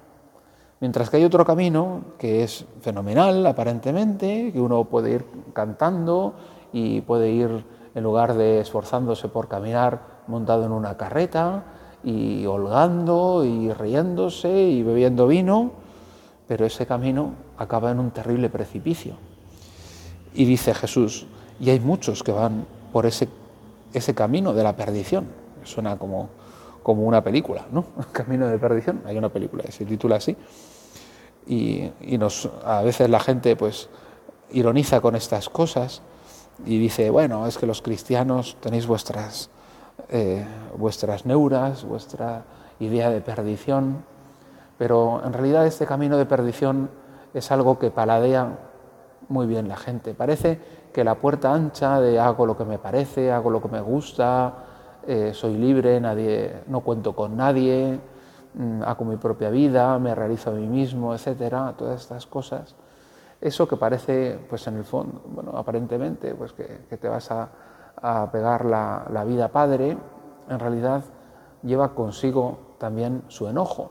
Mientras 0.80 1.08
que 1.08 1.16
hay 1.16 1.24
otro 1.24 1.44
camino 1.44 2.02
que 2.18 2.42
es 2.42 2.66
fenomenal 2.82 3.46
aparentemente, 3.46 4.50
que 4.52 4.60
uno 4.60 4.84
puede 4.84 5.12
ir 5.12 5.24
cantando 5.54 6.34
y 6.72 7.00
puede 7.00 7.30
ir 7.30 7.64
en 7.94 8.02
lugar 8.02 8.34
de 8.34 8.60
esforzándose 8.60 9.28
por 9.28 9.48
caminar 9.48 10.16
montado 10.26 10.66
en 10.66 10.72
una 10.72 10.96
carreta 10.98 11.64
y 12.04 12.44
holgando 12.44 13.44
y 13.44 13.72
riéndose 13.72 14.50
y 14.50 14.82
bebiendo 14.82 15.26
vino, 15.26 15.70
pero 16.46 16.66
ese 16.66 16.86
camino 16.86 17.32
acaba 17.56 17.90
en 17.90 17.98
un 17.98 18.10
terrible 18.10 18.50
precipicio. 18.50 19.14
Y 20.34 20.44
dice 20.44 20.74
Jesús, 20.74 21.26
y 21.58 21.70
hay 21.70 21.80
muchos 21.80 22.22
que 22.22 22.32
van 22.32 22.66
por 22.92 23.06
ese, 23.06 23.28
ese 23.94 24.14
camino 24.14 24.52
de 24.52 24.62
la 24.62 24.76
perdición. 24.76 25.26
Suena 25.64 25.96
como, 25.96 26.28
como 26.86 27.02
una 27.02 27.20
película, 27.20 27.66
¿no? 27.72 27.84
Camino 28.12 28.46
de 28.46 28.60
perdición. 28.60 29.02
Hay 29.06 29.18
una 29.18 29.28
película 29.28 29.64
que 29.64 29.72
se 29.72 29.84
titula 29.84 30.16
así. 30.16 30.36
Y, 31.48 31.90
a 32.64 32.82
veces 32.82 33.10
la 33.10 33.18
gente 33.18 33.56
pues 33.56 33.88
ironiza 34.52 35.00
con 35.00 35.16
estas 35.16 35.48
cosas 35.48 36.02
y 36.64 36.78
dice, 36.78 37.10
bueno, 37.10 37.44
es 37.48 37.58
que 37.58 37.66
los 37.66 37.82
cristianos 37.82 38.56
tenéis 38.60 38.86
vuestras, 38.86 39.50
eh, 40.10 40.46
vuestras 40.78 41.26
neuras, 41.26 41.84
vuestra 41.84 42.44
idea 42.78 43.10
de 43.10 43.20
perdición, 43.20 44.04
pero 44.78 45.22
en 45.24 45.32
realidad 45.32 45.66
este 45.66 45.86
camino 45.86 46.16
de 46.16 46.26
perdición 46.26 46.88
es 47.34 47.50
algo 47.50 47.80
que 47.80 47.90
paladea 47.90 48.60
muy 49.28 49.48
bien 49.48 49.66
la 49.66 49.76
gente. 49.76 50.14
Parece 50.14 50.60
que 50.92 51.02
la 51.02 51.16
puerta 51.16 51.52
ancha 51.52 52.00
de 52.00 52.20
hago 52.20 52.46
lo 52.46 52.56
que 52.56 52.64
me 52.64 52.78
parece, 52.78 53.32
hago 53.32 53.50
lo 53.50 53.60
que 53.60 53.68
me 53.70 53.80
gusta, 53.80 54.75
eh, 55.06 55.32
soy 55.34 55.56
libre, 55.56 56.00
nadie, 56.00 56.62
no 56.66 56.80
cuento 56.80 57.14
con 57.14 57.36
nadie, 57.36 58.00
mm, 58.54 58.82
hago 58.82 59.04
mi 59.04 59.16
propia 59.16 59.50
vida, 59.50 59.98
me 59.98 60.14
realizo 60.14 60.50
a 60.50 60.54
mí 60.54 60.66
mismo, 60.66 61.14
etcétera, 61.14 61.74
todas 61.76 62.00
estas 62.00 62.26
cosas. 62.26 62.74
Eso 63.40 63.68
que 63.68 63.76
parece, 63.76 64.38
pues 64.48 64.66
en 64.66 64.76
el 64.76 64.84
fondo, 64.84 65.22
bueno, 65.26 65.52
aparentemente, 65.56 66.34
pues 66.34 66.52
que, 66.52 66.64
te 66.64 67.08
vas 67.08 67.30
a, 67.30 67.48
pegar 68.32 68.64
la, 68.64 69.24
vida 69.26 69.48
padre, 69.48 69.96
en 70.48 70.58
realidad 70.58 71.04
lleva 71.62 71.94
consigo 71.94 72.74
también 72.78 73.22
su 73.28 73.48
enojo, 73.48 73.90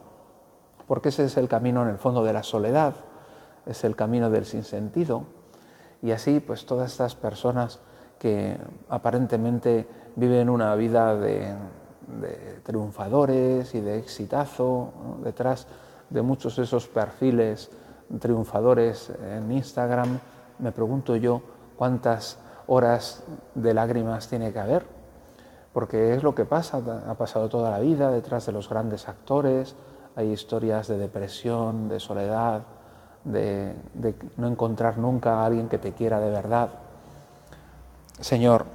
porque 0.88 1.10
ese 1.10 1.26
es 1.26 1.38
el 1.38 1.48
camino 1.48 1.82
en 1.82 1.90
el 1.90 1.98
fondo 1.98 2.24
de 2.24 2.34
la 2.34 2.44
soledad, 2.44 2.94
es 3.66 3.84
el 3.84 3.96
camino 3.96 4.30
del 4.30 4.46
sinsentido. 4.46 5.24
Y 6.02 6.12
así, 6.12 6.40
pues 6.40 6.66
todas 6.66 6.92
estas 6.92 7.16
personas 7.16 7.80
que 8.20 8.58
aparentemente 8.90 9.88
viven 10.16 10.50
una 10.50 10.76
vida 10.76 11.16
de, 11.16 11.56
triunfadores 12.64 13.74
y 13.76 13.82
de 13.82 13.98
exitazo, 13.98 14.92
detrás 15.24 15.68
de 16.10 16.22
muchos 16.22 16.56
de 16.56 16.64
esos 16.64 16.88
perfiles 16.88 17.72
triunfadores 18.20 19.12
en 19.24 19.52
Instagram, 19.52 20.20
me 20.60 20.72
pregunto 20.72 21.16
yo 21.16 21.42
cuántas 21.76 22.38
horas 22.68 23.24
de 23.56 23.74
lágrimas 23.74 24.28
tiene 24.28 24.54
que 24.54 24.60
haber, 24.60 24.86
porque 25.74 26.14
es 26.16 26.24
lo 26.24 26.36
que 26.36 26.46
pasa, 26.46 26.82
ha 27.08 27.14
pasado 27.16 27.50
toda 27.50 27.72
la 27.72 27.80
vida 27.80 28.12
detrás 28.12 28.46
de 28.46 28.52
los 28.52 28.70
grandes 28.70 29.10
actores, 29.10 29.76
hay 30.16 30.32
historias 30.32 30.88
de 30.88 30.98
depresión, 30.98 31.90
de 31.90 32.00
soledad, 32.00 32.62
de, 33.26 33.76
no 34.38 34.48
encontrar 34.48 34.98
nunca 34.98 35.42
a 35.42 35.46
alguien 35.46 35.68
que 35.68 35.78
te 35.78 35.94
quiera 35.94 36.20
de 36.20 36.30
verdad. 36.30 36.70
Señor, 38.20 38.66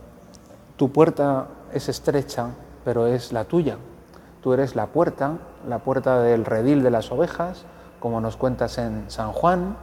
tu 0.77 0.93
puerta 0.93 1.49
es 1.73 1.89
estrecha, 1.89 2.49
pero 2.85 3.07
es 3.07 3.33
la 3.33 3.45
tuya. 3.45 3.79
Tú 4.43 4.53
eres 4.53 4.77
la 4.77 4.87
puerta, 4.89 5.39
la 5.67 5.79
puerta 5.79 6.21
del 6.21 6.45
redil 6.45 6.83
de 6.83 6.91
las 6.91 7.11
ovejas, 7.11 7.65
como 8.01 8.21
nos 8.21 8.37
cuentas 8.37 8.77
en 8.77 9.11
San 9.11 9.33
Juan, 9.33 9.77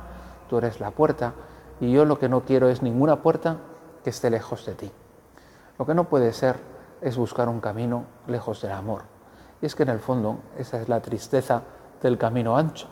tú 0.47 0.59
eres 0.59 0.79
la 0.79 0.91
puerta, 0.91 1.33
y 1.79 1.91
yo 1.91 2.05
lo 2.05 2.19
que 2.19 2.29
no 2.29 2.41
quiero 2.41 2.69
es 2.69 2.81
ninguna 2.83 3.21
puerta 3.21 3.57
que 4.03 4.11
esté 4.11 4.29
lejos 4.29 4.65
de 4.65 4.75
ti. 4.75 4.91
Lo 5.79 5.85
que 5.85 5.95
no 5.95 6.05
puede 6.05 6.33
ser 6.33 6.59
es 7.01 7.17
buscar 7.17 7.49
un 7.49 7.59
camino 7.59 8.05
lejos 8.27 8.61
del 8.61 8.71
amor. 8.71 9.03
Y 9.61 9.65
es 9.65 9.75
que 9.75 9.83
en 9.83 9.89
el 9.89 9.99
fondo 9.99 10.39
esa 10.57 10.79
es 10.79 10.87
la 10.87 11.01
tristeza 11.01 11.63
del 12.01 12.17
camino 12.17 12.57
ancho. 12.57 12.87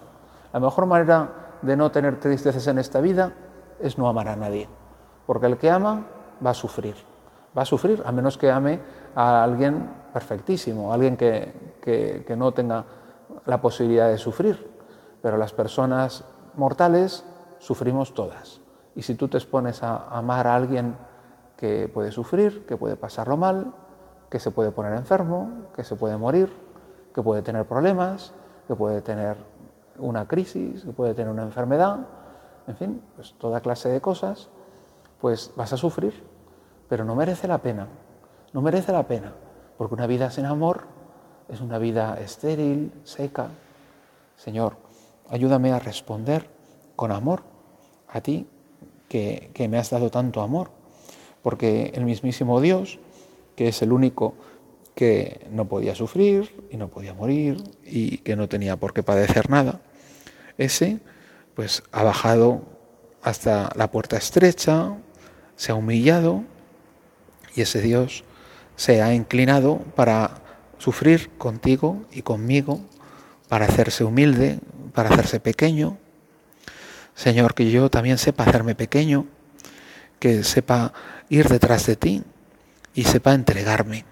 La 0.51 0.59
mejor 0.59 0.87
manera 0.87 1.57
de 1.61 1.77
no 1.77 1.91
tener 1.91 2.19
tristezas 2.19 2.65
en 2.67 2.79
esta 2.79 3.01
vida 3.01 3.33
es 3.79 3.97
no 3.97 4.07
amar 4.07 4.27
a 4.27 4.35
nadie, 4.35 4.67
porque 5.25 5.45
el 5.45 5.57
que 5.57 5.69
ama 5.69 6.05
va 6.43 6.51
a 6.51 6.53
sufrir, 6.53 6.95
va 7.57 7.61
a 7.61 7.65
sufrir 7.65 8.01
a 8.05 8.11
menos 8.11 8.37
que 8.37 8.51
ame 8.51 8.79
a 9.15 9.43
alguien 9.43 9.89
perfectísimo, 10.13 10.91
a 10.91 10.95
alguien 10.95 11.17
que, 11.17 11.75
que, 11.81 12.35
no 12.35 12.53
tenga 12.53 12.85
la 13.45 13.61
posibilidad 13.61 14.09
de 14.09 14.17
sufrir, 14.17 14.71
pero 15.21 15.37
las 15.37 15.53
personas 15.53 16.23
mortales 16.55 17.25
sufrimos 17.59 18.13
todas. 18.13 18.61
Y 18.95 19.01
si 19.01 19.15
tú 19.15 19.27
te 19.27 19.37
expones 19.37 19.83
a 19.83 20.07
amar 20.09 20.47
a 20.47 20.55
alguien 20.55 20.95
que 21.57 21.89
puede 21.93 22.11
sufrir, 22.11 22.65
que 22.65 22.77
puede 22.77 22.95
pasarlo 22.95 23.37
mal, 23.37 23.73
que 24.29 24.39
se 24.39 24.51
puede 24.51 24.71
poner 24.71 24.93
enfermo, 24.93 25.67
que 25.75 25.83
se 25.83 25.95
puede 25.95 26.17
morir, 26.17 26.51
que 27.13 27.21
puede 27.21 27.41
tener 27.41 27.65
problemas, 27.65 28.33
que 28.67 28.75
puede 28.75 29.01
tener 29.01 29.37
una 29.97 30.27
crisis, 30.27 30.83
que 30.83 30.91
puede 30.91 31.13
tener 31.13 31.31
una 31.31 31.43
enfermedad, 31.43 31.99
en 32.67 32.75
fin, 32.75 33.01
pues 33.15 33.35
toda 33.37 33.61
clase 33.61 33.89
de 33.89 34.01
cosas, 34.01 34.49
pues 35.19 35.51
vas 35.55 35.73
a 35.73 35.77
sufrir, 35.77 36.13
pero 36.89 37.03
no 37.05 37.15
merece 37.15 37.47
la 37.47 37.59
pena, 37.59 37.87
no 38.53 38.61
merece 38.61 38.91
la 38.91 39.07
pena, 39.07 39.33
porque 39.77 39.93
una 39.93 40.07
vida 40.07 40.29
sin 40.31 40.45
amor 40.45 40.85
es 41.49 41.61
una 41.61 41.77
vida 41.77 42.17
estéril, 42.19 42.91
seca. 43.03 43.49
Señor, 44.35 44.77
ayúdame 45.29 45.71
a 45.71 45.79
responder 45.79 46.49
con 46.95 47.11
amor 47.11 47.43
a 48.07 48.21
ti 48.21 48.47
que, 49.09 49.67
me 49.69 49.77
has 49.77 49.89
dado 49.89 50.09
tanto 50.09 50.41
amor, 50.41 50.71
porque 51.41 51.91
el 51.95 52.05
mismísimo 52.05 52.59
Dios, 52.59 52.99
que 53.55 53.69
es 53.69 53.81
el 53.81 53.93
único 53.93 54.33
que 54.95 55.47
no 55.51 55.65
podía 55.65 55.95
sufrir 55.95 56.67
y 56.69 56.77
no 56.77 56.87
podía 56.87 57.13
morir 57.13 57.61
y 57.83 58.19
que 58.19 58.35
no 58.35 58.47
tenía 58.47 58.77
por 58.77 58.93
qué 58.93 59.03
padecer 59.03 59.49
nada, 59.49 59.81
ese 60.57 60.99
pues 61.53 61.83
ha 61.91 62.03
bajado 62.03 62.61
hasta 63.25 63.71
la 63.75 63.89
puerta 63.89 64.17
estrecha, 64.17 64.93
se 65.55 65.71
ha 65.71 65.75
humillado 65.75 66.43
y 67.55 67.61
ese 67.61 67.81
Dios 67.81 68.23
se 68.75 69.01
ha 69.01 69.15
inclinado 69.15 69.79
para 69.95 70.41
sufrir 70.77 71.31
contigo 71.39 72.05
y 72.11 72.21
conmigo, 72.21 72.81
para 73.49 73.65
hacerse 73.65 74.03
humilde, 74.03 74.59
para 74.93 75.09
hacerse 75.09 75.39
pequeño. 75.39 75.97
Señor, 77.15 77.55
que 77.55 77.71
yo 77.71 77.89
también 77.89 78.19
sepa 78.19 78.43
hacerme 78.43 78.75
pequeño, 78.75 79.25
que 80.19 80.43
sepa 80.43 80.93
ir 81.29 81.49
detrás 81.49 81.87
de 81.87 81.95
ti 81.95 82.23
y 82.93 83.05
sepa 83.05 83.33
entregarme. 83.33 84.05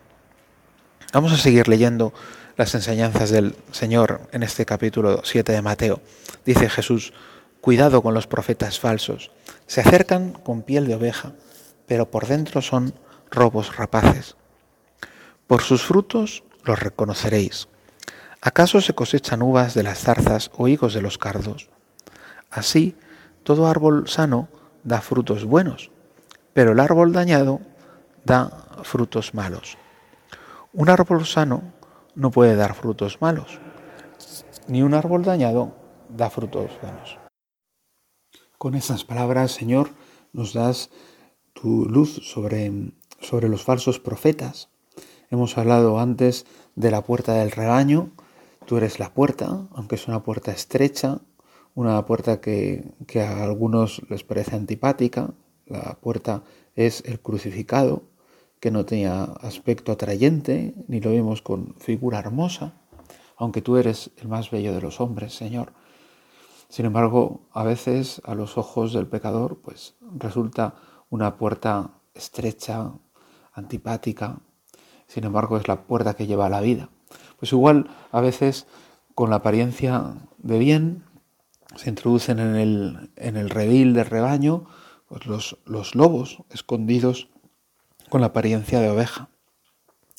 Vamos 1.13 1.33
a 1.33 1.37
seguir 1.37 1.67
leyendo 1.67 2.13
las 2.57 2.73
enseñanzas 2.73 3.29
del 3.29 3.55
Señor 3.71 4.21
en 4.31 4.41
este 4.41 4.65
capítulo 4.65 5.21
7 5.23 5.51
de 5.51 5.61
Mateo. 5.61 6.01
Dice 6.45 6.67
Jesús, 6.67 7.13
cuidado 7.63 8.01
con 8.01 8.13
los 8.13 8.27
profetas 8.27 8.77
falsos. 8.77 9.31
Se 9.67 9.79
acercan 9.79 10.33
con 10.33 10.63
piel 10.63 10.85
de 10.85 10.95
oveja, 10.95 11.31
pero 11.87 12.11
por 12.11 12.27
dentro 12.27 12.61
son 12.61 12.93
robos 13.31 13.77
rapaces. 13.77 14.35
Por 15.47 15.61
sus 15.61 15.81
frutos 15.81 16.43
los 16.65 16.77
reconoceréis. 16.77 17.69
¿Acaso 18.41 18.81
se 18.81 18.93
cosechan 18.93 19.41
uvas 19.41 19.75
de 19.75 19.83
las 19.83 19.99
zarzas 19.99 20.51
o 20.57 20.67
higos 20.67 20.93
de 20.93 21.01
los 21.01 21.17
cardos? 21.17 21.69
Así, 22.51 22.97
todo 23.43 23.67
árbol 23.67 24.09
sano 24.09 24.49
da 24.83 24.99
frutos 24.99 25.45
buenos, 25.45 25.89
pero 26.51 26.73
el 26.73 26.81
árbol 26.81 27.13
dañado 27.13 27.61
da 28.25 28.49
frutos 28.83 29.33
malos. 29.33 29.77
Un 30.73 30.89
árbol 30.89 31.25
sano 31.25 31.63
no 32.13 32.29
puede 32.29 32.57
dar 32.57 32.73
frutos 32.73 33.21
malos, 33.21 33.57
ni 34.67 34.83
un 34.83 34.93
árbol 34.93 35.23
dañado 35.23 35.73
da 36.09 36.29
frutos 36.29 36.69
buenos. 36.81 37.22
Con 38.63 38.75
estas 38.75 39.03
palabras, 39.03 39.51
Señor, 39.51 39.89
nos 40.31 40.53
das 40.53 40.89
tu 41.51 41.83
luz 41.83 42.21
sobre, 42.23 42.93
sobre 43.19 43.49
los 43.49 43.65
falsos 43.65 43.99
profetas. 43.99 44.69
Hemos 45.29 45.57
hablado 45.57 45.99
antes 45.99 46.45
de 46.77 46.89
la 46.89 47.01
puerta 47.03 47.33
del 47.33 47.51
rebaño. 47.51 48.11
Tú 48.65 48.77
eres 48.77 48.99
la 48.99 49.13
puerta, 49.13 49.67
aunque 49.73 49.95
es 49.95 50.07
una 50.07 50.23
puerta 50.23 50.53
estrecha, 50.53 51.19
una 51.75 52.05
puerta 52.05 52.39
que, 52.39 52.85
que 53.05 53.21
a 53.21 53.43
algunos 53.43 54.01
les 54.09 54.23
parece 54.23 54.55
antipática. 54.55 55.33
La 55.65 55.99
puerta 55.99 56.45
es 56.73 57.03
el 57.05 57.19
crucificado, 57.19 58.03
que 58.61 58.71
no 58.71 58.85
tenía 58.85 59.23
aspecto 59.41 59.91
atrayente, 59.91 60.73
ni 60.87 61.01
lo 61.01 61.11
vimos 61.11 61.41
con 61.41 61.75
figura 61.79 62.19
hermosa, 62.19 62.75
aunque 63.35 63.61
tú 63.61 63.75
eres 63.75 64.11
el 64.21 64.29
más 64.29 64.51
bello 64.51 64.73
de 64.73 64.79
los 64.79 65.01
hombres, 65.01 65.33
Señor. 65.33 65.73
Sin 66.73 66.87
embargo, 66.87 67.47
a 67.51 67.63
veces 67.63 68.19
a 68.25 68.33
los 68.33 68.57
ojos 68.57 68.93
del 68.93 69.05
pecador, 69.05 69.59
pues 69.61 69.93
resulta 70.17 70.73
una 71.11 71.37
puerta 71.37 71.91
estrecha, 72.15 72.93
antipática, 73.51 74.39
sin 75.05 75.25
embargo 75.25 75.57
es 75.57 75.67
la 75.67 75.83
puerta 75.83 76.15
que 76.15 76.25
lleva 76.25 76.47
a 76.47 76.49
la 76.49 76.61
vida. 76.61 76.89
Pues 77.37 77.53
igual 77.53 77.91
a 78.11 78.21
veces 78.21 78.65
con 79.13 79.29
la 79.29 79.35
apariencia 79.35 80.15
de 80.39 80.57
bien 80.57 81.03
se 81.75 81.91
introducen 81.91 82.39
en 82.39 82.55
el, 82.55 83.11
en 83.17 83.37
el 83.37 83.49
del 83.49 84.05
rebaño 84.07 84.65
pues 85.07 85.27
los, 85.27 85.59
los 85.65 85.93
lobos 85.93 86.39
escondidos 86.49 87.29
con 88.09 88.21
la 88.21 88.27
apariencia 88.27 88.79
de 88.79 88.89
oveja. 88.89 89.29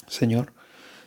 Señor, 0.06 0.52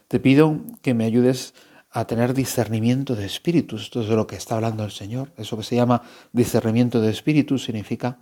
te 0.10 0.20
pido 0.20 0.58
que 0.82 0.94
me 0.94 1.06
ayudes 1.06 1.54
a 1.90 2.06
tener 2.06 2.34
discernimiento 2.34 3.16
de 3.16 3.26
espíritus. 3.26 3.84
Esto 3.84 4.02
es 4.02 4.10
de 4.10 4.16
lo 4.16 4.28
que 4.28 4.36
está 4.36 4.56
hablando 4.56 4.84
el 4.84 4.92
Señor. 4.92 5.32
Eso 5.38 5.58
que 5.58 5.64
se 5.64 5.76
llama 5.76 6.04
discernimiento 6.32 7.02
de 7.02 7.10
espíritus 7.10 7.64
significa 7.64 8.20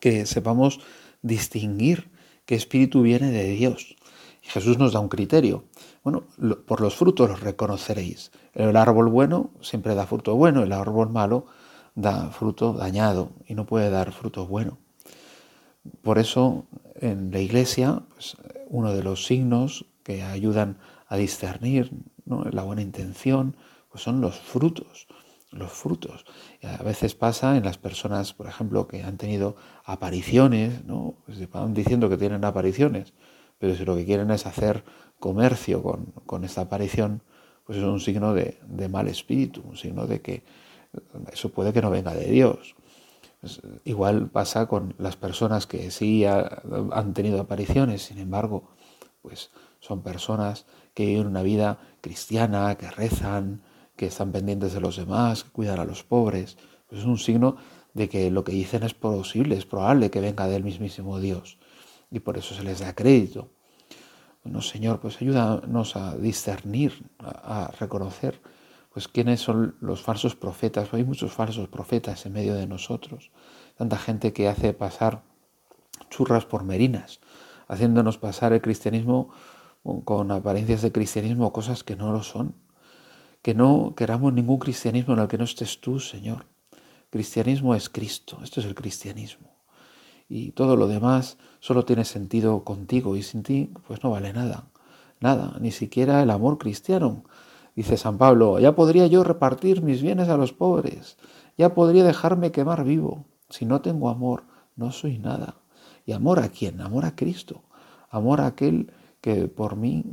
que 0.00 0.26
sepamos 0.26 0.80
distinguir 1.22 2.10
qué 2.44 2.54
espíritu 2.54 3.02
viene 3.02 3.30
de 3.30 3.48
Dios. 3.50 3.96
Jesús 4.42 4.78
nos 4.78 4.92
da 4.92 5.00
un 5.00 5.08
criterio. 5.08 5.64
Bueno, 6.02 6.24
por 6.66 6.80
los 6.80 6.94
frutos 6.94 7.28
los 7.30 7.40
reconoceréis. 7.40 8.30
El 8.52 8.76
árbol 8.76 9.08
bueno 9.08 9.50
siempre 9.62 9.94
da 9.94 10.06
fruto 10.06 10.36
bueno, 10.36 10.62
el 10.62 10.72
árbol 10.72 11.08
malo 11.10 11.46
da 11.94 12.30
fruto 12.30 12.74
dañado 12.74 13.30
y 13.46 13.54
no 13.54 13.64
puede 13.64 13.88
dar 13.88 14.12
fruto 14.12 14.46
bueno. 14.46 14.78
Por 16.02 16.18
eso 16.18 16.66
en 16.96 17.30
la 17.30 17.40
iglesia, 17.40 18.02
pues, 18.14 18.36
uno 18.68 18.92
de 18.92 19.02
los 19.02 19.26
signos 19.26 19.86
que 20.02 20.22
ayudan 20.22 20.78
a 21.08 21.16
discernir 21.16 21.90
la 22.26 22.62
buena 22.62 22.82
intención, 22.82 23.56
pues 23.90 24.02
son 24.02 24.20
los 24.20 24.38
frutos. 24.38 25.06
los 25.50 25.70
frutos. 25.70 26.24
a 26.62 26.82
veces 26.82 27.14
pasa 27.14 27.56
en 27.56 27.64
las 27.64 27.78
personas, 27.78 28.32
por 28.32 28.48
ejemplo, 28.48 28.88
que 28.88 29.04
han 29.04 29.16
tenido 29.16 29.56
apariciones, 29.84 30.84
¿no? 30.84 31.14
Pues 31.26 31.48
van 31.50 31.74
diciendo 31.74 32.08
que 32.08 32.16
tienen 32.16 32.44
apariciones, 32.44 33.12
pero 33.58 33.76
si 33.76 33.84
lo 33.84 33.94
que 33.94 34.04
quieren 34.04 34.30
es 34.32 34.46
hacer 34.46 34.84
comercio 35.20 35.82
con, 35.82 36.44
esta 36.44 36.62
aparición, 36.62 37.22
pues 37.64 37.78
es 37.78 37.84
un 37.84 38.00
signo 38.00 38.34
de, 38.34 38.58
mal 38.90 39.08
espíritu, 39.08 39.62
un 39.62 39.76
signo 39.76 40.06
de 40.06 40.20
que 40.20 40.42
eso 41.32 41.50
puede 41.50 41.72
que 41.72 41.80
no 41.80 41.90
venga 41.90 42.14
de 42.14 42.26
Dios. 42.26 42.74
Pues, 43.40 43.60
igual 43.84 44.28
pasa 44.28 44.66
con 44.66 44.94
las 44.98 45.16
personas 45.16 45.66
que 45.66 45.90
sí 45.90 46.24
han 46.24 47.14
tenido 47.14 47.40
apariciones, 47.40 48.02
sin 48.02 48.18
embargo, 48.18 48.70
pues 49.22 49.50
son 49.84 50.02
personas 50.02 50.64
que 50.94 51.04
viven 51.04 51.26
una 51.26 51.42
vida 51.42 51.78
cristiana, 52.00 52.74
que 52.76 52.90
rezan, 52.90 53.60
que 53.96 54.06
están 54.06 54.32
pendientes 54.32 54.72
de 54.72 54.80
los 54.80 54.96
demás, 54.96 55.44
que 55.44 55.50
cuidan 55.50 55.78
a 55.78 55.84
los 55.84 56.02
pobres. 56.04 56.56
Pues 56.88 57.02
es 57.02 57.06
un 57.06 57.18
signo 57.18 57.56
de 57.92 58.08
que 58.08 58.30
lo 58.30 58.44
que 58.44 58.52
dicen 58.52 58.82
es 58.82 58.94
posible, 58.94 59.58
es 59.58 59.66
probable 59.66 60.10
que 60.10 60.22
venga 60.22 60.48
del 60.48 60.64
mismísimo 60.64 61.20
Dios. 61.20 61.58
Y 62.10 62.20
por 62.20 62.38
eso 62.38 62.54
se 62.54 62.62
les 62.62 62.78
da 62.78 62.94
crédito. 62.94 63.50
Bueno, 64.42 64.62
Señor, 64.62 65.00
pues 65.00 65.20
ayúdanos 65.20 65.96
a 65.96 66.16
discernir, 66.16 67.04
a, 67.18 67.70
reconocer, 67.78 68.40
pues 68.90 69.06
quiénes 69.06 69.40
son 69.40 69.76
los 69.80 70.00
falsos 70.00 70.34
profetas. 70.34 70.94
Hay 70.94 71.04
muchos 71.04 71.32
falsos 71.32 71.68
profetas 71.68 72.24
en 72.24 72.32
medio 72.32 72.54
de 72.54 72.66
nosotros. 72.66 73.32
Tanta 73.76 73.98
gente 73.98 74.32
que 74.32 74.48
hace 74.48 74.72
pasar 74.72 75.24
churras 76.08 76.46
por 76.46 76.64
merinas, 76.64 77.20
haciéndonos 77.68 78.16
pasar 78.16 78.54
el 78.54 78.62
cristianismo 78.62 79.28
con 80.04 80.30
apariencias 80.30 80.82
de 80.82 80.92
cristianismo, 80.92 81.52
cosas 81.52 81.84
que 81.84 81.96
no 81.96 82.12
lo 82.12 82.22
son 82.22 82.54
que 83.44 83.52
no 83.52 83.92
queramos 83.94 84.32
ningún 84.32 84.58
cristianismo 84.58 85.12
en 85.12 85.20
el 85.20 85.28
que 85.28 85.36
no 85.36 85.44
estés 85.44 85.78
tú, 85.78 86.00
Señor. 86.00 86.46
Cristianismo 87.10 87.74
es 87.74 87.90
Cristo, 87.90 88.38
esto 88.42 88.60
es 88.60 88.66
el 88.66 88.74
cristianismo. 88.74 89.50
Y 90.30 90.52
todo 90.52 90.76
lo 90.76 90.88
demás 90.88 91.36
solo 91.60 91.84
tiene 91.84 92.06
sentido 92.06 92.64
contigo 92.64 93.16
y 93.16 93.22
sin 93.22 93.42
ti 93.42 93.70
pues 93.86 94.02
no 94.02 94.10
vale 94.10 94.32
nada, 94.32 94.70
nada, 95.20 95.58
ni 95.60 95.72
siquiera 95.72 96.22
el 96.22 96.30
amor 96.30 96.56
cristiano. 96.56 97.24
Dice 97.76 97.98
San 97.98 98.16
Pablo, 98.16 98.58
ya 98.60 98.74
podría 98.74 99.06
yo 99.08 99.22
repartir 99.24 99.82
mis 99.82 100.00
bienes 100.00 100.30
a 100.30 100.38
los 100.38 100.54
pobres, 100.54 101.18
ya 101.58 101.74
podría 101.74 102.02
dejarme 102.02 102.50
quemar 102.50 102.82
vivo. 102.82 103.26
Si 103.50 103.66
no 103.66 103.82
tengo 103.82 104.08
amor, 104.08 104.44
no 104.74 104.90
soy 104.90 105.18
nada. 105.18 105.56
¿Y 106.06 106.12
amor 106.12 106.38
a 106.38 106.48
quién? 106.48 106.80
Amor 106.80 107.04
a 107.04 107.14
Cristo, 107.14 107.64
amor 108.08 108.40
a 108.40 108.46
aquel 108.46 108.90
que 109.24 109.48
por 109.48 109.76
mí 109.76 110.04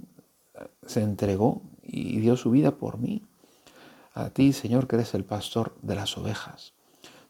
se 0.86 1.02
entregó 1.02 1.64
y 1.84 2.22
dio 2.22 2.38
su 2.38 2.50
vida 2.50 2.78
por 2.78 2.98
mí. 2.98 3.28
A 4.14 4.30
ti, 4.30 4.54
Señor, 4.54 4.88
que 4.88 4.96
eres 4.96 5.14
el 5.14 5.26
pastor 5.26 5.76
de 5.82 5.96
las 5.96 6.18
ovejas. 6.18 6.72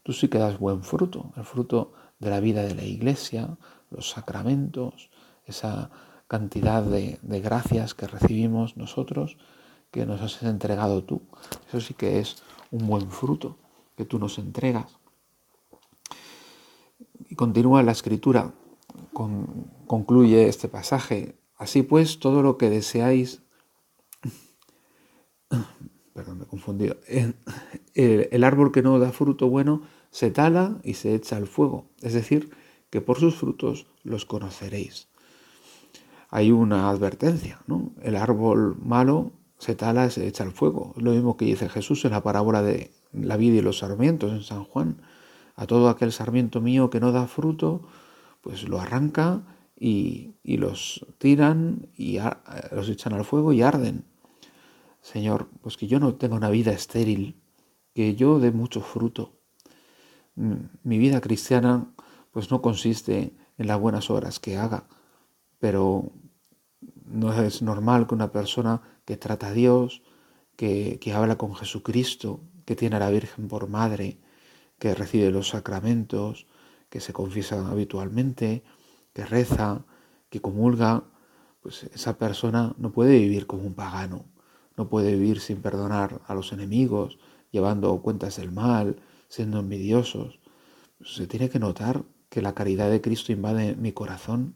Tú 0.03 0.13
sí 0.13 0.27
que 0.27 0.37
das 0.37 0.59
buen 0.59 0.83
fruto, 0.83 1.31
el 1.35 1.43
fruto 1.43 1.93
de 2.19 2.29
la 2.29 2.39
vida 2.39 2.61
de 2.61 2.75
la 2.75 2.83
iglesia, 2.83 3.57
los 3.89 4.11
sacramentos, 4.11 5.09
esa 5.47 5.89
cantidad 6.27 6.83
de, 6.83 7.17
gracias 7.23 7.95
que 7.95 8.05
recibimos 8.05 8.77
nosotros, 8.77 9.37
que 9.89 10.05
nos 10.05 10.21
has 10.21 10.43
entregado 10.43 11.03
tú. 11.03 11.23
Eso 11.69 11.81
sí 11.81 11.95
que 11.95 12.19
es 12.19 12.43
un 12.69 12.85
buen 12.85 13.09
fruto 13.09 13.57
que 13.97 14.05
tú 14.05 14.19
nos 14.19 14.37
entregas. 14.37 14.99
Y 17.27 17.33
continúa 17.33 17.81
la 17.81 17.93
escritura, 17.93 18.53
concluye 19.87 20.47
este 20.47 20.67
pasaje. 20.67 21.40
Así 21.61 21.83
pues, 21.83 22.17
todo 22.17 22.41
lo 22.41 22.57
que 22.57 22.71
deseáis 22.71 23.43
perdón, 26.15 26.39
me 26.39 26.45
he 26.45 26.47
confundido, 26.47 26.97
el, 27.93 28.43
árbol 28.43 28.71
que 28.71 28.81
no 28.81 28.97
da 28.97 29.11
fruto 29.11 29.47
bueno 29.47 29.83
se 30.09 30.31
tala 30.31 30.79
y 30.83 30.95
se 30.95 31.13
echa 31.13 31.37
al 31.37 31.45
fuego, 31.45 31.85
es 32.01 32.13
decir, 32.13 32.49
que 32.89 32.99
por 32.99 33.19
sus 33.19 33.35
frutos 33.35 33.85
los 34.01 34.25
conoceréis. 34.25 35.07
Hay 36.29 36.51
una 36.51 36.89
advertencia, 36.89 37.61
¿no? 37.67 37.91
El 38.01 38.15
árbol 38.15 38.75
malo 38.81 39.31
se 39.59 39.75
tala 39.75 40.07
y 40.07 40.09
se 40.09 40.25
echa 40.25 40.43
al 40.43 40.53
fuego. 40.53 40.95
lo 40.97 41.11
mismo 41.11 41.37
que 41.37 41.45
dice 41.45 41.69
Jesús 41.69 42.03
en 42.05 42.11
la 42.11 42.23
parábola 42.23 42.63
de 42.63 42.89
la 43.13 43.37
vida 43.37 43.57
y 43.57 43.61
los 43.61 43.77
sarmientos 43.77 44.31
en 44.31 44.41
San 44.41 44.63
Juan. 44.63 44.99
A 45.55 45.67
todo 45.67 45.89
aquel 45.89 46.11
sarmiento 46.11 46.59
mío 46.59 46.89
que 46.89 46.99
no 46.99 47.11
da 47.11 47.27
fruto, 47.27 47.83
pues 48.41 48.67
lo 48.67 48.81
arranca 48.81 49.43
y, 49.83 50.35
los 50.57 51.03
tiran 51.17 51.89
y 51.97 52.19
los 52.71 52.87
echan 52.87 53.13
al 53.13 53.25
fuego 53.25 53.51
y 53.51 53.63
arden. 53.63 54.05
Señor, 55.01 55.49
pues 55.61 55.75
que 55.75 55.87
yo 55.87 55.99
no 55.99 56.13
tenga 56.15 56.35
una 56.35 56.51
vida 56.51 56.71
estéril, 56.71 57.41
que 57.95 58.13
yo 58.15 58.39
dé 58.39 58.51
mucho 58.51 58.81
fruto. 58.81 59.39
Mm, 60.35 60.65
mi 60.83 60.99
vida 60.99 61.19
cristiana 61.19 61.91
pues 62.29 62.51
no 62.51 62.61
consiste 62.61 63.33
en 63.57 63.67
las 63.67 63.79
buenas 63.79 64.11
obras 64.11 64.39
que 64.39 64.55
haga, 64.55 64.87
pero 65.57 66.11
no 67.05 67.33
es 67.41 67.63
normal 67.63 68.05
que 68.05 68.13
una 68.13 68.31
persona 68.31 68.83
que 69.03 69.17
trata 69.17 69.47
a 69.47 69.53
Dios, 69.53 70.03
que, 70.57 70.99
que 71.01 71.13
habla 71.13 71.39
con 71.39 71.55
Jesucristo, 71.55 72.41
que 72.65 72.75
tiene 72.75 72.97
a 72.97 72.99
la 72.99 73.09
Virgen 73.09 73.47
por 73.47 73.67
madre, 73.67 74.19
que 74.77 74.93
recibe 74.93 75.31
los 75.31 75.49
sacramentos, 75.49 76.45
que 76.89 76.99
se 76.99 77.13
confiesa 77.13 77.67
habitualmente, 77.67 78.63
que 79.13 79.25
reza, 79.25 79.85
que 80.29 80.41
comulga, 80.41 81.03
pues 81.61 81.83
esa 81.83 82.17
persona 82.17 82.73
no 82.77 82.91
puede 82.91 83.19
vivir 83.19 83.47
como 83.47 83.63
un 83.63 83.73
pagano, 83.73 84.25
no 84.77 84.89
puede 84.89 85.13
vivir 85.13 85.39
sin 85.39 85.61
perdonar 85.61 86.21
a 86.27 86.33
los 86.33 86.53
enemigos, 86.53 87.19
llevando 87.51 88.01
cuentas 88.01 88.37
del 88.37 88.51
mal, 88.51 88.95
siendo 89.27 89.59
envidiosos. 89.59 90.39
Se 91.03 91.27
tiene 91.27 91.49
que 91.49 91.59
notar 91.59 92.03
que 92.29 92.41
la 92.41 92.53
caridad 92.53 92.89
de 92.89 93.01
Cristo 93.01 93.31
invade 93.31 93.75
mi 93.75 93.91
corazón 93.91 94.55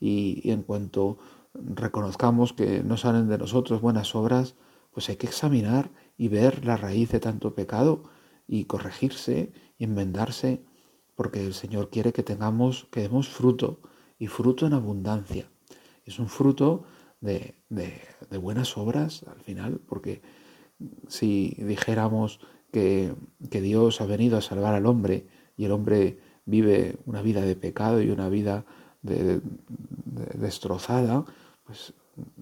y, 0.00 0.50
en 0.50 0.62
cuanto 0.62 1.18
reconozcamos 1.54 2.52
que 2.52 2.82
no 2.82 2.96
salen 2.96 3.28
de 3.28 3.38
nosotros 3.38 3.80
buenas 3.80 4.14
obras, 4.14 4.54
pues 4.92 5.08
hay 5.08 5.16
que 5.16 5.26
examinar 5.26 5.90
y 6.16 6.28
ver 6.28 6.64
la 6.64 6.76
raíz 6.76 7.10
de 7.10 7.20
tanto 7.20 7.54
pecado 7.54 8.02
y 8.46 8.64
corregirse 8.64 9.52
y 9.78 9.84
enmendarse, 9.84 10.64
porque 11.20 11.44
el 11.44 11.52
Señor 11.52 11.90
quiere 11.90 12.14
que 12.14 12.22
tengamos, 12.22 12.86
que 12.90 13.02
demos 13.02 13.28
fruto 13.28 13.80
y 14.18 14.26
fruto 14.26 14.66
en 14.66 14.72
abundancia. 14.72 15.50
Es 16.06 16.18
un 16.18 16.30
fruto 16.30 16.84
de, 17.20 17.56
buenas 18.40 18.78
obras 18.78 19.22
al 19.24 19.38
final, 19.42 19.82
porque 19.86 20.22
si 21.08 21.54
dijéramos 21.58 22.40
que, 22.72 23.14
Dios 23.38 24.00
ha 24.00 24.06
venido 24.06 24.38
a 24.38 24.40
salvar 24.40 24.74
al 24.74 24.86
hombre 24.86 25.26
y 25.58 25.66
el 25.66 25.72
hombre 25.72 26.18
vive 26.46 26.96
una 27.04 27.20
vida 27.20 27.42
de 27.42 27.54
pecado 27.54 28.00
y 28.00 28.08
una 28.08 28.30
vida 28.30 28.64
destrozada, 29.02 31.26
pues 31.66 31.92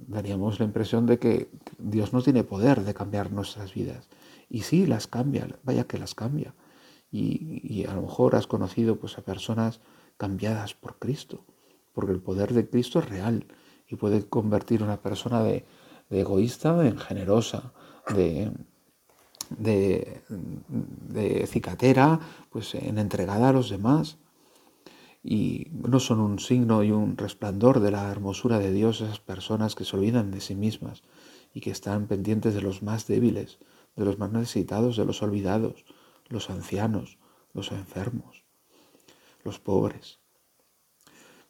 daríamos 0.07 0.61
la 0.61 0.67
impresión 0.67 1.05
de 1.05 1.19
que 1.19 1.51
Dios 1.79 2.13
no 2.13 2.23
tiene 2.23 2.45
poder 2.45 2.85
de 2.85 2.95
cambiar 2.95 3.33
nuestras 3.33 3.75
vidas. 3.75 4.09
Y 4.49 4.61
sí, 4.61 4.87
las 4.87 5.09
cambia, 5.09 5.49
vaya 5.65 5.83
que 5.83 5.99
las 5.99 6.15
cambia. 6.15 6.55
Y, 7.11 7.87
a 7.87 7.95
lo 7.95 8.03
mejor 8.03 8.37
has 8.37 8.47
conocido 8.47 8.97
pues, 8.97 9.17
a 9.19 9.23
personas 9.23 9.81
cambiadas 10.17 10.75
por 10.75 10.99
Cristo, 10.99 11.45
porque 11.93 12.13
el 12.13 12.21
poder 12.21 12.53
de 12.53 12.69
Cristo 12.69 12.99
es 12.99 13.09
real 13.09 13.47
y 13.89 13.97
puede 13.97 14.27
convertir 14.27 14.83
una 14.83 15.01
persona 15.01 15.43
de, 15.43 15.65
egoísta 16.11 16.87
en 16.87 16.99
generosa, 16.99 17.73
de, 18.15 18.53
de, 19.51 21.47
cicatera, 21.47 22.21
pues 22.51 22.75
en 22.75 22.99
entregada 22.99 23.49
a 23.49 23.53
los 23.53 23.71
demás. 23.71 24.19
Y 25.23 25.69
no 25.73 26.01
son 26.01 26.21
un 26.21 26.39
signo 26.39 26.83
y 26.83 26.91
un 26.91 27.17
resplandor 27.17 27.81
de 27.81 27.91
la 27.91 28.11
hermosura 28.11 28.59
de 28.59 28.73
Dios 28.73 29.01
esas 29.01 29.21
personas 29.21 29.75
que 29.75 29.85
se 29.85 29.97
olvidan 29.97 30.31
de 30.31 30.41
sí 30.41 30.55
mismas 30.55 31.03
y 31.53 31.61
que 31.61 31.71
están 31.71 32.07
pendientes 32.07 32.55
de 32.55 32.63
los 32.63 32.83
más 32.83 33.07
débiles, 33.07 33.59
de 33.97 34.05
los 34.05 34.19
más 34.19 34.31
necesitados, 34.31 34.97
de 34.97 35.05
los 35.05 35.23
olvidados, 35.23 35.85
los 36.29 36.51
ancianos, 36.51 37.19
los 37.53 37.73
enfermos, 37.73 38.45
los 39.45 39.59
pobres. 39.59 40.21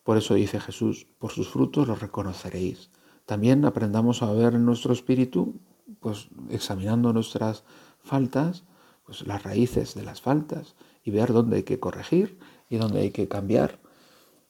Por 0.02 0.16
eso 0.16 0.34
dice 0.34 0.60
Jesús, 0.60 1.06
por 1.18 1.32
sus 1.32 1.48
frutos 1.48 1.86
los 1.86 2.00
reconoceréis. 2.00 2.90
También 3.26 3.64
aprendamos 3.64 4.22
a 4.22 4.32
ver 4.32 4.54
en 4.54 4.64
nuestro 4.64 4.92
espíritu, 4.92 5.60
pues 6.00 6.28
examinando 6.48 7.12
nuestras 7.12 7.64
faltas, 8.02 8.64
pues 9.04 9.26
las 9.26 9.42
raíces 9.42 9.94
de 9.94 10.02
las 10.02 10.20
faltas 10.20 10.76
y 11.04 11.10
ver 11.10 11.32
dónde 11.32 11.56
hay 11.56 11.62
que 11.62 11.80
corregir 11.80 12.38
y 12.70 12.76
dónde 12.76 13.00
hay 13.00 13.10
que 13.10 13.28
cambiar 13.28 13.80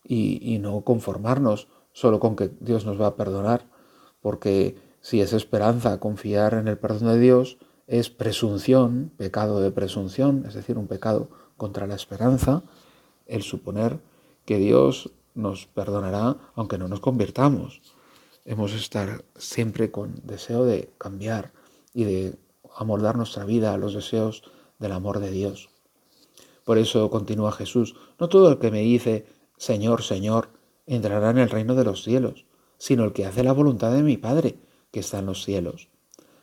y, 0.04 0.38
y 0.54 0.58
no 0.58 0.82
conformarnos 0.82 1.68
solo 1.92 2.20
con 2.20 2.36
que 2.36 2.50
Dios 2.60 2.86
nos 2.86 3.00
va 3.00 3.08
a 3.08 3.16
perdonar, 3.16 3.66
porque 4.20 4.76
si 5.00 5.20
es 5.20 5.32
esperanza 5.32 5.98
confiar 5.98 6.54
en 6.54 6.68
el 6.68 6.78
perdón 6.78 7.08
de 7.08 7.18
Dios, 7.18 7.58
es 7.88 8.10
presunción, 8.10 9.10
pecado 9.16 9.60
de 9.60 9.72
presunción, 9.72 10.44
es 10.46 10.54
decir, 10.54 10.76
un 10.76 10.86
pecado 10.86 11.30
contra 11.56 11.86
la 11.86 11.94
esperanza, 11.94 12.62
el 13.26 13.42
suponer 13.42 13.98
que 14.44 14.58
Dios 14.58 15.10
nos 15.34 15.66
perdonará 15.66 16.36
aunque 16.54 16.78
no 16.78 16.86
nos 16.86 17.00
convirtamos. 17.00 17.80
Hemos 18.44 18.72
de 18.72 18.78
estar 18.78 19.24
siempre 19.36 19.90
con 19.90 20.20
deseo 20.22 20.64
de 20.64 20.92
cambiar 20.98 21.52
y 21.94 22.04
de 22.04 22.38
amoldar 22.76 23.16
nuestra 23.16 23.44
vida 23.44 23.72
a 23.72 23.78
los 23.78 23.94
deseos 23.94 24.42
del 24.78 24.92
amor 24.92 25.18
de 25.18 25.30
Dios. 25.30 25.70
Por 26.64 26.76
eso 26.76 27.08
continúa 27.08 27.52
Jesús, 27.52 27.96
no 28.18 28.28
todo 28.28 28.50
el 28.50 28.58
que 28.58 28.70
me 28.70 28.82
dice, 28.82 29.26
Señor, 29.56 30.02
Señor, 30.02 30.50
entrará 30.86 31.30
en 31.30 31.38
el 31.38 31.48
reino 31.48 31.74
de 31.74 31.84
los 31.84 32.02
cielos, 32.02 32.44
sino 32.76 33.04
el 33.04 33.14
que 33.14 33.24
hace 33.24 33.42
la 33.42 33.52
voluntad 33.52 33.92
de 33.92 34.02
mi 34.02 34.18
Padre, 34.18 34.58
que 34.90 35.00
está 35.00 35.20
en 35.20 35.26
los 35.26 35.42
cielos. 35.42 35.88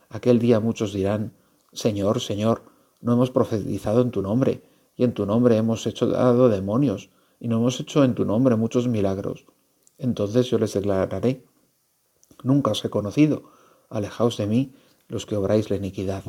Aquel 0.08 0.38
día 0.38 0.60
muchos 0.60 0.92
dirán, 0.92 1.32
Señor, 1.72 2.20
Señor, 2.20 2.62
no 3.00 3.12
hemos 3.12 3.30
profetizado 3.30 4.02
en 4.02 4.10
tu 4.10 4.22
nombre, 4.22 4.62
y 4.96 5.04
en 5.04 5.12
tu 5.12 5.26
nombre 5.26 5.56
hemos 5.56 5.86
hecho 5.86 6.06
dado 6.06 6.48
demonios, 6.48 7.10
y 7.38 7.48
no 7.48 7.58
hemos 7.58 7.78
hecho 7.80 8.04
en 8.04 8.14
tu 8.14 8.24
nombre 8.24 8.56
muchos 8.56 8.88
milagros. 8.88 9.46
Entonces 9.98 10.48
yo 10.48 10.58
les 10.58 10.72
declararé, 10.72 11.44
nunca 12.42 12.70
os 12.70 12.84
he 12.84 12.90
conocido, 12.90 13.44
alejaos 13.90 14.36
de 14.36 14.46
mí 14.46 14.74
los 15.08 15.26
que 15.26 15.36
obráis 15.36 15.70
la 15.70 15.76
iniquidad. 15.76 16.24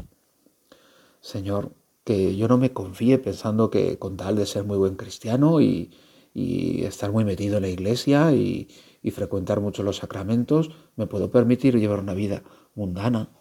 Señor, 1.22 1.72
que 2.04 2.36
yo 2.36 2.48
no 2.48 2.58
me 2.58 2.72
confíe 2.72 3.18
pensando 3.18 3.70
que 3.70 4.00
con 4.00 4.16
tal 4.18 4.36
de 4.36 4.46
ser 4.46 4.64
muy 4.64 4.78
buen 4.78 4.96
cristiano 4.96 5.62
y, 5.62 5.92
estar 6.40 7.12
muy 7.12 7.26
metido 7.26 7.58
en 7.58 7.64
la 7.64 7.70
iglesia 7.70 8.32
y, 8.32 8.68
y 9.02 9.10
frecuentar 9.10 9.60
mucho 9.60 9.82
los 9.82 9.98
sacramentos, 9.98 10.70
me 10.96 11.08
puedo 11.08 11.32
permitir 11.32 11.76
llevar 11.80 12.00
una 12.00 12.14
vida 12.14 12.44
mundana. 12.76 13.32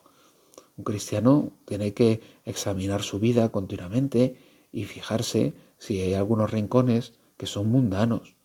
Un 0.76 0.84
cristiano 0.84 1.52
tiene 1.64 1.94
que 1.94 2.20
examinar 2.44 3.02
su 3.02 3.18
vida 3.18 3.50
continuamente 3.50 4.38
y 4.72 4.84
fijarse 4.84 5.54
si 5.78 6.00
hay 6.00 6.14
algunos 6.14 6.50
rincones 6.50 7.14
que 7.36 7.46
son 7.46 7.68
mundanos. 7.70 8.36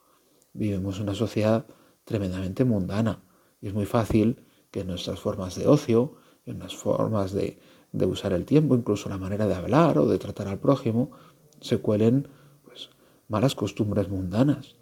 Vivimos 0.53 0.99
una 0.99 1.13
sociedad 1.13 1.65
tremendamente 2.05 2.63
mundana 2.63 3.23
y 3.61 3.67
es 3.67 3.73
muy 3.73 3.85
fácil 3.85 4.43
que 4.71 4.85
nuestras 4.85 5.19
formas 5.19 5.55
de 5.55 5.67
ocio, 5.67 6.15
en 6.45 6.59
las 6.59 6.75
formas 6.75 7.33
de, 7.33 7.59
de, 7.91 8.05
usar 8.05 8.33
el 8.33 8.45
tiempo, 8.45 8.75
incluso 8.75 9.09
la 9.09 9.17
manera 9.17 9.45
de 9.45 9.53
hablar 9.53 9.97
o 9.97 10.07
de 10.07 10.17
tratar 10.17 10.47
al 10.47 10.59
prójimo, 10.59 11.11
se 11.59 11.77
cuelen 11.77 12.29
pues, 12.63 12.89
malas 13.27 13.53
costumbres 13.53 14.09
mundanas. 14.09 14.75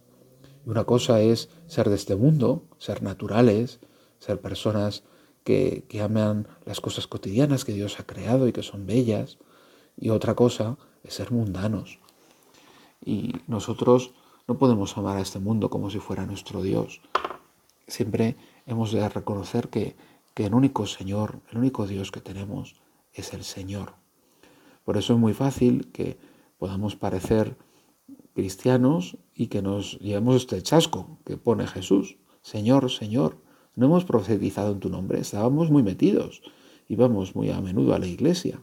Y 0.65 0.69
una 0.69 0.85
cosa 0.85 1.19
es 1.21 1.49
ser 1.67 1.89
de 1.89 1.95
este 1.95 2.15
mundo, 2.15 2.63
ser 2.77 3.03
naturales, 3.03 3.79
ser 4.19 4.39
personas 4.39 5.03
que, 5.43 5.85
aman 6.03 6.47
las 6.65 6.81
cosas 6.81 7.07
cotidianas 7.07 7.65
que 7.65 7.73
Dios 7.73 7.99
ha 7.99 8.05
creado 8.05 8.47
y 8.47 8.53
que 8.53 8.63
son 8.63 8.85
bellas. 8.85 9.37
Y 9.97 10.09
otra 10.09 10.35
cosa 10.35 10.77
es 11.03 11.15
ser 11.15 11.31
mundanos. 11.31 11.99
Y 13.03 13.33
nosotros 13.47 14.13
no 14.47 14.57
podemos 14.57 14.97
amar 14.97 15.17
a 15.17 15.21
este 15.21 15.39
mundo 15.39 15.69
como 15.69 15.89
si 15.89 15.99
fuera 15.99 16.25
nuestro 16.25 16.61
Dios. 16.61 17.01
Siempre 17.87 18.35
hemos 18.65 18.91
de 18.91 19.07
reconocer 19.07 19.69
que, 19.69 19.95
que 20.33 20.45
el 20.45 20.53
único 20.53 20.85
Señor, 20.85 21.41
el 21.51 21.57
único 21.57 21.87
Dios 21.87 22.11
que 22.11 22.21
tenemos 22.21 22.75
es 23.13 23.33
el 23.33 23.43
Señor. 23.43 23.93
Por 24.83 24.97
eso 24.97 25.13
es 25.13 25.19
muy 25.19 25.33
fácil 25.33 25.91
que 25.91 26.17
podamos 26.57 26.95
parecer 26.95 27.57
cristianos 28.33 29.17
y 29.33 29.47
que 29.47 29.61
nos 29.61 29.99
llevemos 29.99 30.35
este 30.35 30.61
chasco 30.61 31.19
que 31.25 31.37
pone 31.37 31.67
Jesús. 31.67 32.17
Señor, 32.41 32.89
Señor, 32.89 33.41
no 33.79 33.85
hemos 33.85 34.03
profetizado 34.03 34.73
en 34.73 34.81
tu 34.81 34.89
nombre, 34.89 35.21
estábamos 35.21 35.71
muy 35.71 35.83
metidos, 35.83 36.41
íbamos 36.89 37.33
muy 37.33 37.49
a 37.49 37.61
menudo 37.61 37.93
a 37.93 37.99
la 37.99 38.07
iglesia. 38.07 38.61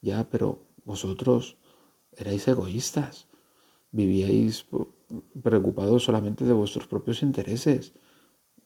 Ya, 0.00 0.26
pero 0.30 0.64
vosotros 0.86 1.58
erais 2.16 2.48
egoístas, 2.48 3.28
vivíais 3.90 4.64
preocupados 5.42 6.04
solamente 6.04 6.46
de 6.46 6.54
vuestros 6.54 6.86
propios 6.86 7.22
intereses. 7.22 7.92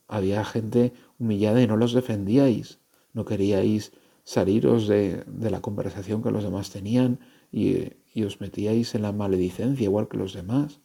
Había 0.07 0.45
gente 0.45 0.93
humillada 1.19 1.61
y 1.61 1.67
no 1.67 1.75
los 1.75 1.91
defendíais, 1.91 2.79
no 3.11 3.25
queríais 3.25 3.91
saliros 4.23 4.87
de, 4.87 5.25
de 5.27 5.51
la 5.51 5.59
conversación 5.59 6.23
que 6.23 6.31
los 6.31 6.45
demás 6.45 6.69
tenían 6.69 7.19
y, 7.51 7.91
y 8.13 8.23
os 8.23 8.39
metíais 8.39 8.95
en 8.95 9.01
la 9.01 9.11
maledicencia 9.11 9.83
igual 9.83 10.07
que 10.07 10.15
los 10.15 10.31
demás. 10.31 10.79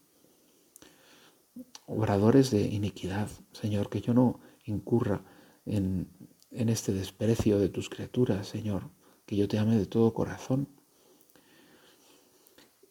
Obradores 1.86 2.50
de 2.50 2.62
iniquidad, 2.62 3.28
Señor, 3.52 3.88
que 3.88 4.00
yo 4.00 4.12
no 4.12 4.40
incurra 4.64 5.22
en, 5.66 6.08
este 6.50 6.92
desprecio 6.92 7.58
de 7.58 7.68
tus 7.68 7.88
criaturas, 7.88 8.46
Señor, 8.46 8.90
que 9.26 9.36
yo 9.36 9.48
te 9.48 9.58
ame 9.58 9.76
de 9.76 9.86
todo 9.86 10.12
corazón. 10.12 10.68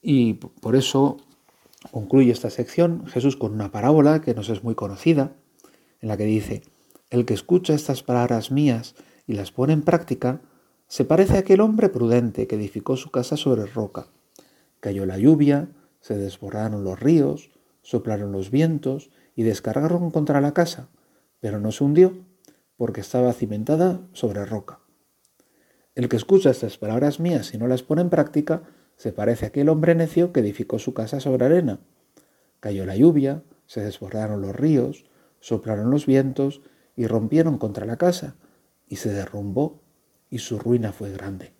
Y 0.01 0.33
por 0.35 0.75
eso 0.75 1.17
concluye 1.91 2.31
esta 2.31 2.49
sección 2.49 3.05
Jesús 3.07 3.37
con 3.37 3.53
una 3.53 3.71
parábola 3.71 4.21
que 4.21 4.33
nos 4.33 4.49
es 4.49 4.63
muy 4.63 4.75
conocida, 4.75 5.35
en 5.99 6.07
la 6.07 6.17
que 6.17 6.25
dice, 6.25 6.63
el 7.11 7.25
que 7.25 7.35
escucha 7.35 7.73
estas 7.73 8.01
palabras 8.01 8.51
mías 8.51 8.95
y 9.27 9.33
las 9.33 9.51
pone 9.51 9.73
en 9.73 9.83
práctica, 9.83 10.41
se 10.87 11.05
parece 11.05 11.35
a 11.35 11.39
aquel 11.39 11.61
hombre 11.61 11.89
prudente 11.89 12.47
que 12.47 12.55
edificó 12.55 12.97
su 12.97 13.11
casa 13.11 13.37
sobre 13.37 13.65
roca. 13.65 14.07
Cayó 14.79 15.05
la 15.05 15.17
lluvia, 15.17 15.69
se 15.99 16.17
desbordaron 16.17 16.83
los 16.83 16.99
ríos, 16.99 17.51
soplaron 17.83 18.31
los 18.31 18.49
vientos 18.49 19.11
y 19.35 19.43
descargaron 19.43 20.11
contra 20.11 20.41
la 20.41 20.53
casa, 20.53 20.89
pero 21.41 21.59
no 21.59 21.73
se 21.73 21.83
hundió, 21.83 22.13
porque 22.77 23.01
estaba 23.01 23.33
cimentada 23.33 23.99
sobre 24.13 24.45
roca. 24.45 24.79
El 25.93 26.07
que 26.07 26.15
escucha 26.15 26.51
estas 26.51 26.77
palabras 26.77 27.19
mías 27.19 27.53
y 27.53 27.57
no 27.57 27.67
las 27.67 27.83
pone 27.83 28.01
en 28.01 28.09
práctica, 28.09 28.63
se 28.95 29.11
parece 29.11 29.45
a 29.45 29.47
aquel 29.49 29.67
hombre 29.67 29.93
necio 29.93 30.31
que 30.31 30.39
edificó 30.39 30.79
su 30.79 30.93
casa 30.93 31.19
sobre 31.19 31.45
arena. 31.45 31.79
Cayó 32.61 32.85
la 32.85 32.95
lluvia, 32.95 33.43
se 33.65 33.81
desbordaron 33.81 34.41
los 34.41 34.55
ríos, 34.55 35.05
soplaron 35.41 35.91
los 35.91 36.05
vientos 36.05 36.61
y 36.95 37.07
rompieron 37.07 37.57
contra 37.57 37.85
la 37.85 37.97
casa, 37.97 38.35
y 38.87 38.97
se 38.97 39.11
derrumbó, 39.11 39.81
y 40.29 40.39
su 40.39 40.59
ruina 40.59 40.93
fue 40.93 41.11
grande. 41.11 41.53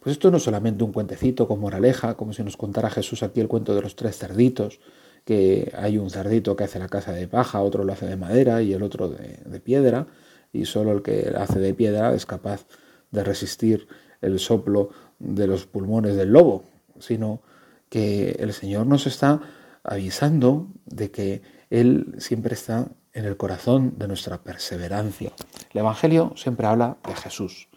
Pues 0.00 0.14
esto 0.14 0.30
no 0.30 0.38
es 0.38 0.42
solamente 0.42 0.82
un 0.82 0.92
cuentecito 0.92 1.46
con 1.46 1.60
moraleja, 1.60 2.16
como 2.16 2.32
si 2.32 2.42
nos 2.42 2.56
contara 2.56 2.90
Jesús 2.90 3.22
aquí 3.22 3.40
el 3.40 3.48
cuento 3.48 3.74
de 3.74 3.82
los 3.82 3.94
tres 3.94 4.18
cerditos, 4.18 4.80
que 5.24 5.72
hay 5.76 5.98
un 5.98 6.10
cerdito 6.10 6.56
que 6.56 6.64
hace 6.64 6.78
la 6.78 6.88
casa 6.88 7.12
de 7.12 7.28
paja, 7.28 7.60
otro 7.60 7.84
lo 7.84 7.92
hace 7.92 8.06
de 8.06 8.16
madera 8.16 8.62
y 8.62 8.72
el 8.72 8.82
otro 8.82 9.08
de, 9.08 9.38
de 9.44 9.60
piedra, 9.60 10.06
y 10.52 10.64
solo 10.66 10.92
el 10.92 11.02
que 11.02 11.32
hace 11.36 11.58
de 11.58 11.74
piedra 11.74 12.14
es 12.14 12.26
capaz 12.26 12.66
de 13.10 13.24
resistir 13.24 13.88
el 14.20 14.38
soplo 14.38 14.90
de 15.18 15.46
los 15.46 15.66
pulmones 15.66 16.16
del 16.16 16.32
lobo, 16.32 16.64
sino 16.98 17.42
que 17.88 18.36
el 18.38 18.52
Señor 18.52 18.86
nos 18.86 19.06
está 19.06 19.40
avisando 19.84 20.68
de 20.86 21.10
que 21.10 21.42
Él 21.70 22.14
siempre 22.18 22.54
está 22.54 22.88
en 23.12 23.24
el 23.24 23.36
corazón 23.36 23.94
de 23.98 24.08
nuestra 24.08 24.42
perseverancia. 24.42 25.32
El 25.72 25.80
Evangelio 25.80 26.32
siempre 26.36 26.66
habla 26.66 26.96
de 27.06 27.14
Jesús, 27.14 27.68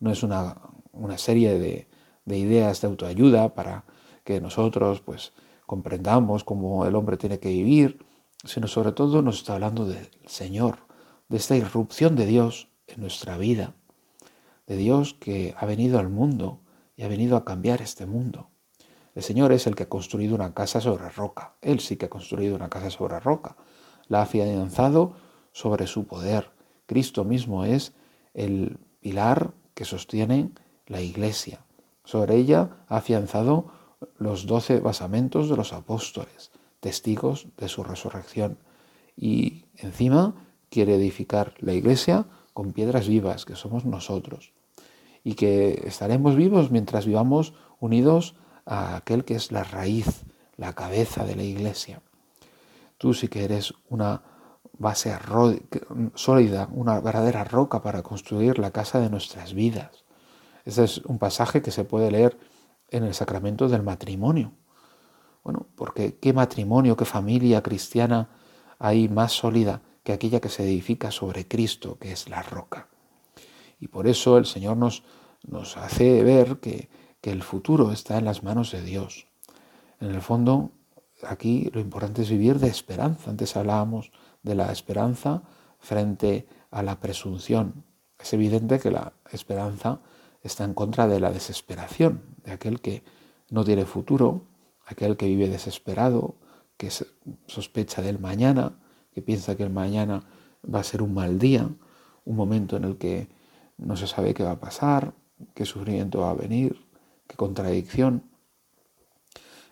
no 0.00 0.12
es 0.12 0.22
una 0.22 0.56
una 0.98 1.18
serie 1.18 1.58
de, 1.58 1.86
ideas 2.36 2.80
de 2.80 2.88
autoayuda 2.88 3.54
para 3.54 3.84
que 4.24 4.40
nosotros 4.40 5.00
pues 5.00 5.32
comprendamos 5.68 6.44
cómo 6.44 6.86
el 6.86 6.94
hombre 6.94 7.18
tiene 7.18 7.40
que 7.40 7.50
vivir, 7.50 7.98
sino 8.42 8.68
sobre 8.68 8.92
todo 8.92 9.20
nos 9.20 9.36
está 9.36 9.52
hablando 9.52 9.84
del 9.84 10.08
Señor, 10.24 10.78
de 11.28 11.36
esta 11.36 11.56
irrupción 11.56 12.16
de 12.16 12.24
Dios 12.24 12.68
en 12.86 13.02
nuestra 13.02 13.36
vida, 13.36 13.74
de 14.66 14.78
Dios 14.78 15.12
que 15.12 15.54
ha 15.58 15.66
venido 15.66 15.98
al 15.98 16.08
mundo 16.08 16.60
y 16.96 17.02
ha 17.02 17.08
venido 17.08 17.36
a 17.36 17.44
cambiar 17.44 17.82
este 17.82 18.06
mundo. 18.06 18.48
El 19.14 19.22
Señor 19.22 19.52
es 19.52 19.66
el 19.66 19.74
que 19.74 19.82
ha 19.82 19.88
construido 19.90 20.34
una 20.34 20.54
casa 20.54 20.80
sobre 20.80 21.10
roca. 21.10 21.52
Él 21.60 21.80
sí 21.80 21.96
que 21.96 22.06
ha 22.06 22.10
construido 22.10 22.56
una 22.56 22.70
casa 22.70 22.88
sobre 22.88 23.20
roca. 23.20 23.58
La 24.06 24.20
ha 24.20 24.22
afianzado 24.22 25.16
sobre 25.52 25.86
su 25.86 26.06
poder. 26.06 26.50
Cristo 26.86 27.24
mismo 27.24 27.66
es 27.66 27.92
el 28.32 28.78
pilar 29.00 29.52
que 29.74 29.84
sostiene 29.84 30.50
la 30.86 31.02
Iglesia. 31.02 31.60
Sobre 32.04 32.36
ella 32.36 32.70
ha 32.88 32.96
afianzado 32.96 33.66
los 34.18 34.46
doce 34.46 34.80
basamentos 34.80 35.48
de 35.48 35.56
los 35.56 35.72
apóstoles, 35.72 36.50
testigos 36.80 37.48
de 37.56 37.68
su 37.68 37.82
resurrección. 37.82 38.58
Y 39.16 39.64
encima 39.76 40.34
quiere 40.70 40.94
edificar 40.94 41.54
la 41.58 41.72
Iglesia 41.72 42.26
con 42.52 42.72
piedras 42.72 43.08
vivas, 43.08 43.44
que 43.44 43.56
somos 43.56 43.84
nosotros. 43.84 44.52
Y 45.24 45.34
que 45.34 45.82
estaremos 45.86 46.36
vivos 46.36 46.70
mientras 46.70 47.06
vivamos 47.06 47.54
unidos 47.80 48.34
a 48.66 48.96
aquel 48.96 49.24
que 49.24 49.34
es 49.34 49.52
la 49.52 49.64
raíz, 49.64 50.24
la 50.56 50.74
cabeza 50.74 51.24
de 51.24 51.36
la 51.36 51.42
Iglesia. 51.42 52.02
Tú 52.98 53.14
sí 53.14 53.28
que 53.28 53.44
eres 53.44 53.74
una 53.88 54.22
base 54.78 55.16
sólida, 56.14 56.68
una 56.72 57.00
verdadera 57.00 57.44
roca 57.44 57.82
para 57.82 58.02
construir 58.02 58.58
la 58.58 58.70
casa 58.70 59.00
de 59.00 59.10
nuestras 59.10 59.54
vidas. 59.54 60.04
Este 60.64 60.84
es 60.84 60.98
un 60.98 61.18
pasaje 61.18 61.62
que 61.62 61.70
se 61.70 61.84
puede 61.84 62.10
leer 62.10 62.38
en 62.90 63.04
el 63.04 63.14
sacramento 63.14 63.68
del 63.68 63.82
matrimonio. 63.82 64.52
Bueno, 65.44 65.66
porque 65.76 66.16
qué 66.16 66.32
matrimonio, 66.32 66.96
qué 66.96 67.04
familia 67.04 67.62
cristiana 67.62 68.28
hay 68.78 69.08
más 69.08 69.32
sólida 69.32 69.82
que 70.02 70.12
aquella 70.12 70.40
que 70.40 70.48
se 70.48 70.64
edifica 70.64 71.10
sobre 71.10 71.46
Cristo, 71.46 71.98
que 71.98 72.12
es 72.12 72.28
la 72.28 72.42
roca. 72.42 72.88
Y 73.80 73.88
por 73.88 74.06
eso 74.06 74.38
el 74.38 74.46
Señor 74.46 74.76
nos, 74.76 75.04
nos 75.46 75.76
hace 75.76 76.22
ver 76.22 76.58
que, 76.58 76.88
que 77.20 77.30
el 77.30 77.42
futuro 77.42 77.92
está 77.92 78.18
en 78.18 78.24
las 78.24 78.42
manos 78.42 78.72
de 78.72 78.82
Dios. 78.82 79.26
En 80.00 80.10
el 80.10 80.20
fondo, 80.20 80.72
aquí 81.22 81.70
lo 81.72 81.80
importante 81.80 82.22
es 82.22 82.30
vivir 82.30 82.58
de 82.58 82.68
esperanza. 82.68 83.30
Antes 83.30 83.56
hablábamos 83.56 84.12
de 84.42 84.54
la 84.54 84.72
esperanza 84.72 85.42
frente 85.78 86.46
a 86.70 86.82
la 86.82 87.00
presunción. 87.00 87.84
Es 88.18 88.32
evidente 88.32 88.78
que 88.78 88.90
la 88.90 89.12
esperanza 89.32 90.00
está 90.48 90.64
en 90.64 90.74
contra 90.74 91.06
de 91.06 91.20
la 91.20 91.30
desesperación, 91.30 92.22
de 92.44 92.52
aquel 92.52 92.80
que 92.80 93.04
no 93.50 93.64
tiene 93.64 93.84
futuro, 93.84 94.42
aquel 94.86 95.16
que 95.16 95.26
vive 95.26 95.48
desesperado, 95.48 96.34
que 96.76 96.90
sospecha 97.46 98.02
del 98.02 98.18
mañana, 98.18 98.78
que 99.12 99.22
piensa 99.22 99.56
que 99.56 99.62
el 99.62 99.70
mañana 99.70 100.24
va 100.62 100.80
a 100.80 100.84
ser 100.84 101.02
un 101.02 101.14
mal 101.14 101.38
día, 101.38 101.68
un 102.24 102.36
momento 102.36 102.76
en 102.76 102.84
el 102.84 102.98
que 102.98 103.28
no 103.76 103.96
se 103.96 104.06
sabe 104.06 104.34
qué 104.34 104.42
va 104.42 104.52
a 104.52 104.60
pasar, 104.60 105.14
qué 105.54 105.64
sufrimiento 105.64 106.20
va 106.20 106.30
a 106.30 106.34
venir, 106.34 106.84
qué 107.26 107.36
contradicción. 107.36 108.24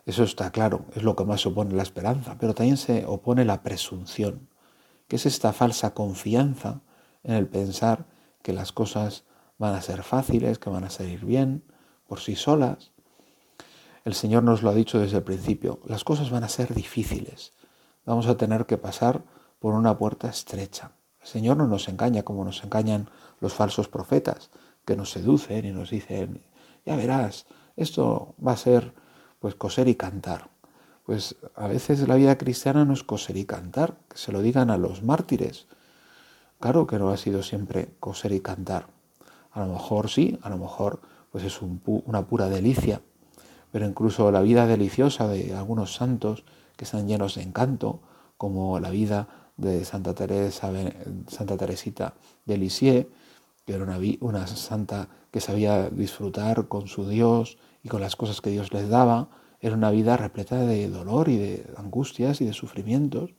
Eso 0.05 0.23
está 0.23 0.51
claro, 0.53 0.87
es 0.95 1.03
lo 1.03 1.17
que 1.17 1.25
más 1.25 1.45
opone 1.47 1.75
la 1.75 1.83
esperanza, 1.83 2.37
pero 2.39 2.55
también 2.55 2.77
se 2.77 3.05
opone 3.07 3.45
la 3.45 3.63
presunción, 3.63 4.49
que 5.09 5.17
es 5.17 5.27
esta 5.27 5.53
falsa 5.53 5.95
confianza 5.95 6.83
en 7.25 7.35
el 7.35 7.49
pensar 7.49 8.07
que 8.43 8.53
las 8.53 8.73
cosas 8.73 9.25
van 9.59 9.75
a 9.75 9.83
ser 9.83 10.03
fáciles, 10.03 10.59
que 10.59 10.71
van 10.71 10.85
a 10.85 10.91
salir 10.91 11.25
bien 11.25 11.65
por 12.07 12.21
sí 12.21 12.37
solas. 12.37 12.93
El 14.05 14.15
Señor 14.15 14.43
nos 14.43 14.63
lo 14.63 14.71
ha 14.71 14.75
dicho 14.75 14.99
desde 14.99 15.19
el 15.19 15.25
principio, 15.25 15.81
las 15.87 16.05
cosas 16.05 16.31
van 16.31 16.45
a 16.45 16.49
ser 16.49 16.75
difíciles, 16.75 17.53
vamos 18.05 18.27
a 18.27 18.37
tener 18.37 18.67
que 18.67 18.79
pasar 18.79 19.25
por 19.59 19.75
una 19.75 19.99
puerta 19.99 20.29
estrecha. 20.29 20.93
El 21.21 21.27
Señor 21.27 21.57
no 21.57 21.67
nos 21.67 21.89
engaña 21.89 22.23
como 22.23 22.45
nos 22.45 22.63
engañan 22.63 23.11
los 23.41 23.55
falsos 23.55 23.89
profetas, 23.89 24.51
que 24.85 24.97
nos 24.97 25.11
seducen 25.11 25.65
y 25.65 25.73
nos 25.73 25.91
dicen, 25.91 26.45
ya 26.85 26.95
verás, 26.95 27.47
esto 27.75 28.37
va 28.45 28.53
a 28.53 28.57
ser 28.57 28.95
pues 29.41 29.55
coser 29.55 29.89
y 29.89 29.97
cantar. 29.97 30.51
Pues 31.05 31.37
a 31.55 31.67
veces 31.67 32.07
la 32.07 32.15
vida 32.15 32.39
cristiana 32.39 32.85
no 32.85 32.93
es 32.93 33.03
coser 33.03 33.37
y 33.37 33.45
cantar, 33.45 33.97
que 34.09 34.19
se 34.19 34.33
lo 34.33 34.41
digan 34.41 34.71
a 34.71 34.77
los 34.77 35.03
mártires. 35.03 35.67
Claro 36.61 36.87
que 36.87 36.99
no 36.99 37.11
ha 37.11 37.17
sido 37.17 37.43
siempre 37.43 37.91
coser 38.01 38.33
y 38.33 38.41
cantar. 38.41 38.96
A 39.57 39.61
lo 39.61 39.73
mejor 39.73 40.11
sí, 40.11 40.39
a 40.43 40.51
lo 40.51 40.59
mejor 40.59 41.01
pues 41.33 41.43
es 41.43 41.61
una 41.63 42.27
pura 42.27 42.51
delicia, 42.51 43.01
pero 43.73 43.87
incluso 43.87 44.31
la 44.31 44.43
vida 44.43 44.67
deliciosa 44.67 45.29
de 45.29 45.55
algunos 45.55 45.95
santos 45.95 46.45
que 46.77 46.85
están 46.85 47.09
llenos 47.09 47.37
de 47.37 47.43
encanto, 47.43 48.01
como 48.37 48.79
la 48.81 48.91
vida 48.91 49.29
de 49.57 49.87
Santa 49.87 50.13
Teresa, 50.13 50.71
Santa 51.29 51.57
Teresita 51.57 52.13
de 52.45 52.59
Lisieux, 52.59 53.09
que 53.65 53.73
era 53.73 53.85
una, 53.85 53.99
una 54.21 54.47
santa 54.47 55.09
que 55.31 55.41
sabía 55.41 55.89
disfrutar 55.89 56.69
con 56.69 56.87
su 56.87 57.09
Dios 57.09 57.57
y 57.83 57.89
con 57.89 58.03
las 58.03 58.15
cosas 58.15 58.43
que 58.43 58.51
Dios 58.51 58.75
les 58.75 58.91
daba, 58.91 59.31
era 59.61 59.75
una 59.75 59.91
vida 59.91 60.19
repleta 60.19 60.59
de 60.59 60.91
dolor 60.91 61.31
y 61.31 61.39
de 61.39 61.67
angustias 61.79 62.43
y 62.43 62.45
de 62.45 62.53
sufrimientos. 62.53 63.31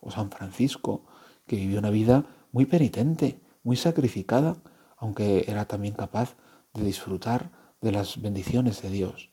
O 0.00 0.10
San 0.10 0.30
Francisco, 0.30 1.06
que 1.46 1.56
vivió 1.56 1.78
una 1.78 1.88
vida 1.88 2.26
muy 2.52 2.66
penitente, 2.66 3.40
muy 3.64 3.76
sacrificada, 3.76 4.58
aunque 4.96 5.44
era 5.48 5.66
también 5.66 5.94
capaz 5.94 6.34
de 6.74 6.84
disfrutar 6.84 7.50
de 7.80 7.92
las 7.92 8.20
bendiciones 8.20 8.82
de 8.82 8.90
Dios. 8.90 9.30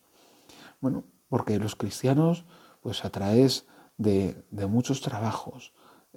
Bueno, 0.82 1.04
porque 1.30 1.58
los 1.60 1.76
cristianos, 1.76 2.46
pues 2.82 3.06
a 3.06 3.10
través 3.10 3.66
de, 3.98 4.44
muchos 4.68 5.02
trabajos, 5.02 5.74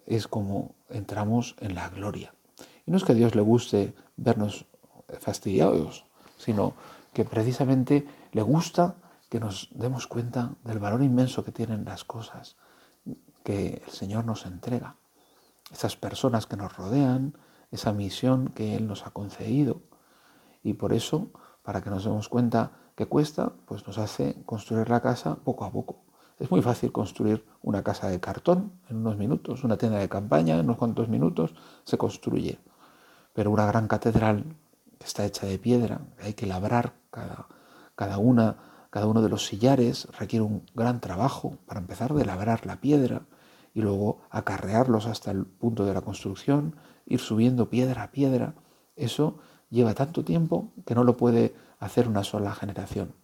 es 0.07 0.29
como 0.29 0.75
entramos 0.91 1.57
en 1.61 1.75
la 1.75 1.89
gloria. 1.89 2.35
Y 2.85 2.91
no 2.91 2.97
es 2.97 3.05
que 3.05 3.13
a 3.13 3.15
Dios 3.15 3.35
le 3.35 3.43
guste 3.43 3.95
vernos 4.17 4.67
fastidiados, 5.21 6.05
sino 6.39 6.75
que 7.13 7.25
precisamente 7.25 8.07
le 8.33 8.43
gusta 8.43 8.97
que 9.29 9.41
nos 9.41 9.69
demos 9.73 10.07
cuenta 10.07 10.55
del 10.65 10.79
valor 10.79 11.03
inmenso 11.03 11.45
que 11.45 11.53
tienen 11.53 11.85
las 11.85 12.05
cosas 12.05 12.57
que 13.43 13.83
el 13.87 13.93
Señor 13.93 14.25
nos 14.25 14.45
entrega, 14.45 14.97
esas 15.73 15.97
personas 15.97 16.47
que 16.47 16.57
nos 16.57 16.77
rodean, 16.77 17.35
esa 17.71 17.93
misión 17.93 18.49
que 18.49 18.77
Él 18.77 18.87
nos 18.87 19.07
ha 19.07 19.11
concedido. 19.11 19.83
Y 20.63 20.75
por 20.75 20.93
eso, 20.93 21.31
para 21.63 21.83
que 21.83 21.91
nos 21.91 22.05
demos 22.05 22.29
cuenta 22.29 22.73
que 22.97 23.07
cuesta, 23.07 23.53
pues 23.67 23.87
nos 23.87 23.99
hace 23.99 24.43
construir 24.47 24.89
la 24.89 25.01
casa 25.01 25.37
poco 25.37 25.65
a 25.65 25.71
poco. 25.71 26.07
Es 26.39 26.51
muy 26.51 26.61
fácil 26.61 26.93
construir 26.93 27.47
una 27.63 27.83
casa 27.83 28.09
de 28.09 28.21
cartón 28.21 28.73
en 28.89 28.99
unos 28.99 29.17
minutos, 29.17 29.65
una 29.65 29.79
tienda 29.79 29.99
de 29.99 30.09
campaña 30.09 30.55
en 30.55 30.67
unos 30.67 30.77
cuantos 30.77 31.09
minutos 31.09 31.55
se 31.85 31.97
construye. 31.97 32.59
Pero 33.33 33.51
una 33.51 33.67
gran 33.67 33.89
catedral 33.89 34.45
está 35.01 35.25
hecha 35.25 35.47
de 35.47 35.59
piedra, 35.59 36.01
hay 36.23 36.35
que 36.35 36.47
labrar 36.47 36.95
cada, 37.11 37.49
cada, 37.95 38.19
una, 38.19 38.57
cada 38.91 39.07
uno 39.07 39.23
de 39.23 39.29
los 39.29 39.47
sillares, 39.47 40.09
requiere 40.19 40.43
un 40.43 40.65
gran 40.75 41.01
trabajo 41.01 41.59
para 41.67 41.81
empezar 41.81 42.13
de 42.13 42.25
labrar 42.25 42.67
la 42.67 42.81
piedra 42.81 43.23
y 43.75 43.83
luego 43.83 44.19
acarrearlos 44.31 45.07
hasta 45.07 45.31
el 45.31 45.45
punto 45.45 45.85
de 45.85 45.95
la 45.95 46.01
construcción, 46.01 46.77
ir 47.07 47.21
subiendo 47.21 47.71
piedra 47.71 48.03
a 48.03 48.11
piedra. 48.11 48.55
Eso 48.97 49.39
lleva 49.71 49.95
tanto 49.95 50.25
tiempo 50.25 50.73
que 50.85 50.95
no 50.95 51.05
lo 51.05 51.17
puede 51.17 51.55
hacer 51.79 52.09
una 52.09 52.25
sola 52.25 52.55
generación. 52.55 53.15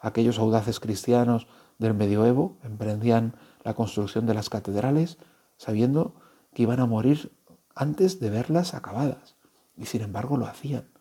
Aquellos 0.00 0.38
audaces 0.38 0.80
cristianos 0.80 1.46
del 1.78 1.94
medioevo 1.94 2.56
emprendían 2.64 3.34
la 3.64 3.74
construcción 3.74 4.26
de 4.26 4.34
las 4.34 4.50
catedrales 4.50 5.18
sabiendo 5.56 6.14
que 6.54 6.62
iban 6.62 6.80
a 6.80 6.86
morir 6.86 7.32
antes 7.74 8.20
de 8.20 8.30
verlas 8.30 8.74
acabadas. 8.74 9.36
Y 9.76 9.86
sin 9.86 10.02
embargo 10.02 10.36
lo 10.36 10.46
hacían 10.46 10.92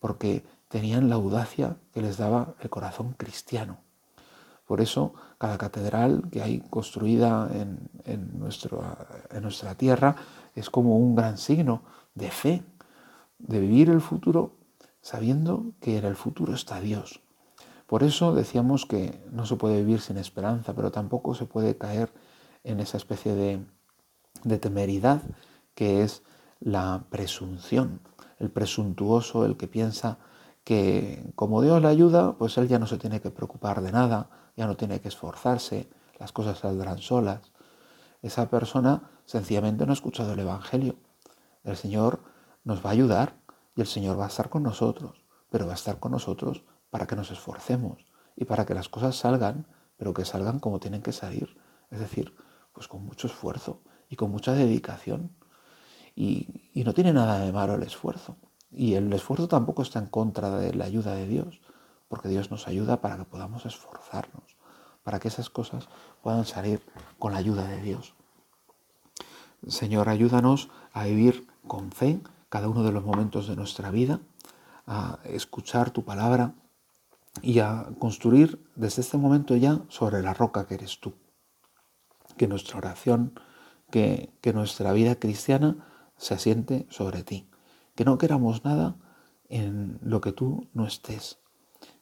porque 0.00 0.44
tenían 0.68 1.08
la 1.08 1.16
audacia 1.16 1.76
que 1.92 2.02
les 2.02 2.16
daba 2.16 2.54
el 2.60 2.70
corazón 2.70 3.12
cristiano. 3.12 3.78
Por 4.70 4.80
eso 4.80 5.14
cada 5.36 5.58
catedral 5.58 6.28
que 6.30 6.42
hay 6.42 6.60
construida 6.60 7.50
en, 7.52 7.90
en, 8.04 8.38
nuestra 8.38 9.74
tierra 9.74 10.14
es 10.54 10.70
como 10.70 10.96
un 10.96 11.16
gran 11.16 11.38
signo 11.38 11.82
de 12.14 12.30
fe, 12.30 12.62
de 13.40 13.58
vivir 13.58 13.90
el 13.90 14.00
futuro 14.00 14.52
sabiendo 15.00 15.72
que 15.80 15.98
en 15.98 16.04
el 16.04 16.14
futuro 16.14 16.54
está 16.54 16.80
Dios. 16.80 17.20
Por 17.88 18.04
eso 18.04 18.32
decíamos 18.32 18.86
que 18.86 19.20
no 19.32 19.44
se 19.44 19.56
puede 19.56 19.78
vivir 19.78 20.00
sin 20.00 20.18
esperanza, 20.18 20.72
pero 20.72 20.92
tampoco 20.92 21.34
se 21.34 21.46
puede 21.46 21.76
caer 21.76 22.12
en 22.62 22.78
esa 22.78 22.96
especie 22.96 23.34
de, 23.34 23.66
de 24.44 24.58
temeridad 24.58 25.20
que 25.74 26.04
es 26.04 26.22
la 26.60 27.06
presunción 27.10 27.98
el 28.38 28.52
presuntuoso, 28.52 29.44
el 29.44 29.56
que 29.56 29.66
piensa 29.66 30.18
que 30.62 31.32
como 31.34 31.60
Dios 31.60 31.82
le 31.82 31.88
ayuda, 31.88 32.36
pues 32.38 32.56
él 32.56 32.68
ya 32.68 32.78
no 32.78 32.86
se 32.86 32.98
tiene 32.98 33.20
que 33.20 33.32
preocupar 33.32 33.82
de 33.82 33.90
nada, 33.90 34.30
ya 34.60 34.66
no 34.66 34.76
tiene 34.76 35.00
que 35.00 35.08
esforzarse, 35.08 35.88
las 36.18 36.32
cosas 36.32 36.58
saldrán 36.58 36.98
solas. 36.98 37.40
Esa 38.20 38.50
persona 38.50 39.08
sencillamente 39.24 39.86
no 39.86 39.92
ha 39.92 39.94
escuchado 39.94 40.34
el 40.34 40.40
Evangelio. 40.40 40.96
El 41.64 41.78
Señor 41.78 42.20
nos 42.62 42.84
va 42.84 42.90
a 42.90 42.92
ayudar 42.92 43.36
y 43.74 43.80
el 43.80 43.86
Señor 43.86 44.20
va 44.20 44.24
a 44.24 44.28
estar 44.28 44.50
con 44.50 44.62
nosotros, 44.62 45.24
pero 45.48 45.64
va 45.64 45.72
a 45.72 45.76
estar 45.76 45.98
con 45.98 46.12
nosotros 46.12 46.62
para 46.90 47.06
que 47.06 47.16
nos 47.16 47.30
esforcemos 47.30 48.04
y 48.36 48.44
para 48.44 48.66
que 48.66 48.74
las 48.74 48.90
cosas 48.90 49.16
salgan, 49.16 49.66
pero 49.96 50.12
que 50.12 50.26
salgan 50.26 50.60
como 50.60 50.78
tienen 50.78 51.00
que 51.00 51.12
salir. 51.12 51.56
Es 51.90 52.00
decir, 52.00 52.34
pues 52.74 52.86
con 52.86 53.02
mucho 53.02 53.28
esfuerzo 53.28 53.80
y 54.10 54.16
con 54.16 54.30
mucha 54.30 54.52
dedicación. 54.52 55.34
Y, 56.14 56.48
no 56.84 56.92
tiene 56.92 57.14
nada 57.14 57.38
de 57.38 57.50
malo 57.50 57.76
el 57.76 57.82
esfuerzo. 57.82 58.36
Y 58.70 58.92
el 58.92 59.10
esfuerzo 59.14 59.48
tampoco 59.48 59.80
está 59.80 60.00
en 60.00 60.06
contra 60.08 60.50
de 60.58 60.74
la 60.74 60.84
ayuda 60.84 61.14
de 61.14 61.26
Dios, 61.26 61.62
porque 62.10 62.28
Dios 62.28 62.50
nos 62.50 62.66
ayuda 62.66 63.00
para 63.00 63.16
que 63.16 63.24
podamos 63.24 63.64
esforzarnos, 63.64 64.56
para 65.04 65.20
que 65.20 65.28
esas 65.28 65.48
cosas 65.48 65.88
puedan 66.22 66.44
salir 66.44 66.82
con 67.20 67.32
la 67.32 67.38
ayuda 67.38 67.68
de 67.68 67.80
Dios. 67.80 68.14
Señor, 69.68 70.08
ayúdanos 70.08 70.70
a 70.92 71.04
vivir 71.04 71.46
con 71.68 71.92
fe 71.92 72.20
cada 72.48 72.68
uno 72.68 72.82
de 72.82 72.90
los 72.90 73.04
momentos 73.04 73.46
de 73.46 73.54
nuestra 73.54 73.92
vida, 73.92 74.18
a 74.88 75.20
escuchar 75.22 75.90
tu 75.90 76.04
palabra 76.04 76.52
y 77.42 77.60
a 77.60 77.86
construir 78.00 78.60
desde 78.74 79.02
este 79.02 79.16
momento 79.16 79.54
ya 79.54 79.82
sobre 79.88 80.20
la 80.20 80.34
roca 80.34 80.66
que 80.66 80.74
eres 80.74 80.98
tú. 80.98 81.14
Que 82.36 82.48
nuestra 82.48 82.78
oración, 82.78 83.38
que, 83.92 84.32
nuestra 84.52 84.92
vida 84.92 85.14
cristiana 85.14 85.76
se 86.16 86.34
asiente 86.34 86.88
sobre 86.90 87.22
ti. 87.22 87.48
Que 87.94 88.04
no 88.04 88.18
queramos 88.18 88.64
nada 88.64 88.96
en 89.48 90.00
lo 90.02 90.20
que 90.20 90.32
tú 90.32 90.68
no 90.74 90.88
estés, 90.88 91.38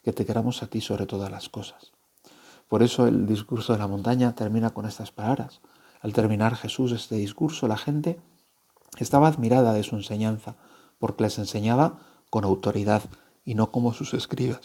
que 0.03 0.13
te 0.13 0.25
queramos 0.27 0.63
a 0.63 0.67
ti 0.69 0.81
sobre 0.81 1.07
todas 1.07 1.31
las 1.31 1.49
cosas. 1.49 1.93
Por 2.69 2.83
eso 2.83 3.07
el 3.07 3.27
discurso 3.27 3.73
de 3.73 3.79
la 3.79 3.89
montaña 3.89 4.35
termina 4.35 4.71
con 4.71 4.87
estas 4.87 5.11
palabras. 5.11 5.61
Al 6.01 6.13
terminar 6.13 6.55
Jesús 6.55 6.93
este 6.93 7.17
discurso, 7.17 7.67
la 7.67 7.79
gente 7.79 8.21
estaba 8.99 9.29
admirada 9.29 9.73
de 9.73 9.83
su 9.83 9.97
enseñanza, 9.97 10.57
porque 10.99 11.25
les 11.25 11.39
enseñaba 11.39 12.01
con 12.31 12.45
autoridad 12.45 13.03
y 13.45 13.55
no 13.55 13.71
como 13.71 13.95
sus 13.95 14.15
escribas. 14.15 14.61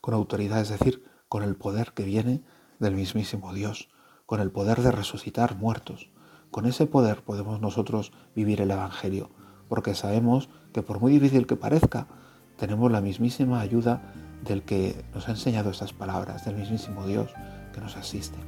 Con 0.00 0.14
autoridad, 0.14 0.60
es 0.60 0.68
decir, 0.68 1.04
con 1.28 1.42
el 1.42 1.56
poder 1.56 1.92
que 1.92 2.04
viene 2.04 2.44
del 2.78 2.94
mismísimo 2.94 3.52
Dios, 3.52 3.88
con 4.26 4.40
el 4.40 4.50
poder 4.50 4.80
de 4.82 4.92
resucitar 4.92 5.56
muertos, 5.56 6.10
con 6.50 6.66
ese 6.66 6.86
poder 6.86 7.24
podemos 7.24 7.60
nosotros 7.60 8.12
vivir 8.36 8.60
el 8.60 8.70
Evangelio, 8.70 9.30
porque 9.68 9.94
sabemos 9.94 10.48
que 10.72 10.82
por 10.82 11.00
muy 11.00 11.12
difícil 11.12 11.48
que 11.48 11.56
parezca, 11.56 12.06
tenemos 12.56 12.90
la 12.90 13.00
mismísima 13.00 13.60
ayuda 13.60 14.00
del 14.44 14.62
que 14.62 15.04
nos 15.14 15.28
ha 15.28 15.32
enseñado 15.32 15.70
estas 15.70 15.92
palabras, 15.92 16.44
del 16.44 16.56
mismísimo 16.56 17.06
Dios 17.06 17.30
que 17.72 17.80
nos 17.80 17.96
asiste. 17.96 18.38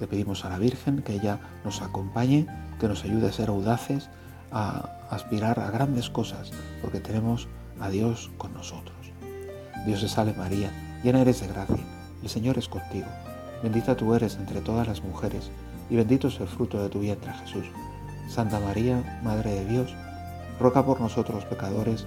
Le 0.00 0.06
pedimos 0.06 0.44
a 0.44 0.48
la 0.48 0.58
Virgen 0.58 1.02
que 1.02 1.14
ella 1.14 1.38
nos 1.64 1.80
acompañe, 1.80 2.46
que 2.80 2.88
nos 2.88 3.04
ayude 3.04 3.28
a 3.28 3.32
ser 3.32 3.48
audaces, 3.48 4.10
a 4.50 4.90
aspirar 5.10 5.60
a 5.60 5.70
grandes 5.70 6.10
cosas, 6.10 6.50
porque 6.80 7.00
tenemos 7.00 7.48
a 7.80 7.88
Dios 7.88 8.30
con 8.36 8.52
nosotros. 8.52 8.96
Dios 9.86 10.00
te 10.00 10.08
salve 10.08 10.34
María, 10.34 10.70
llena 11.02 11.20
eres 11.20 11.40
de 11.40 11.48
gracia, 11.48 11.84
el 12.22 12.28
Señor 12.28 12.58
es 12.58 12.68
contigo, 12.68 13.06
bendita 13.62 13.96
tú 13.96 14.14
eres 14.14 14.36
entre 14.36 14.60
todas 14.60 14.86
las 14.86 15.02
mujeres, 15.02 15.50
y 15.88 15.96
bendito 15.96 16.28
es 16.28 16.40
el 16.40 16.48
fruto 16.48 16.82
de 16.82 16.88
tu 16.88 17.00
vientre 17.00 17.32
Jesús. 17.32 17.64
Santa 18.28 18.60
María, 18.60 19.20
Madre 19.22 19.50
de 19.50 19.64
Dios, 19.66 19.94
ruega 20.58 20.84
por 20.84 21.00
nosotros 21.00 21.44
pecadores, 21.44 22.06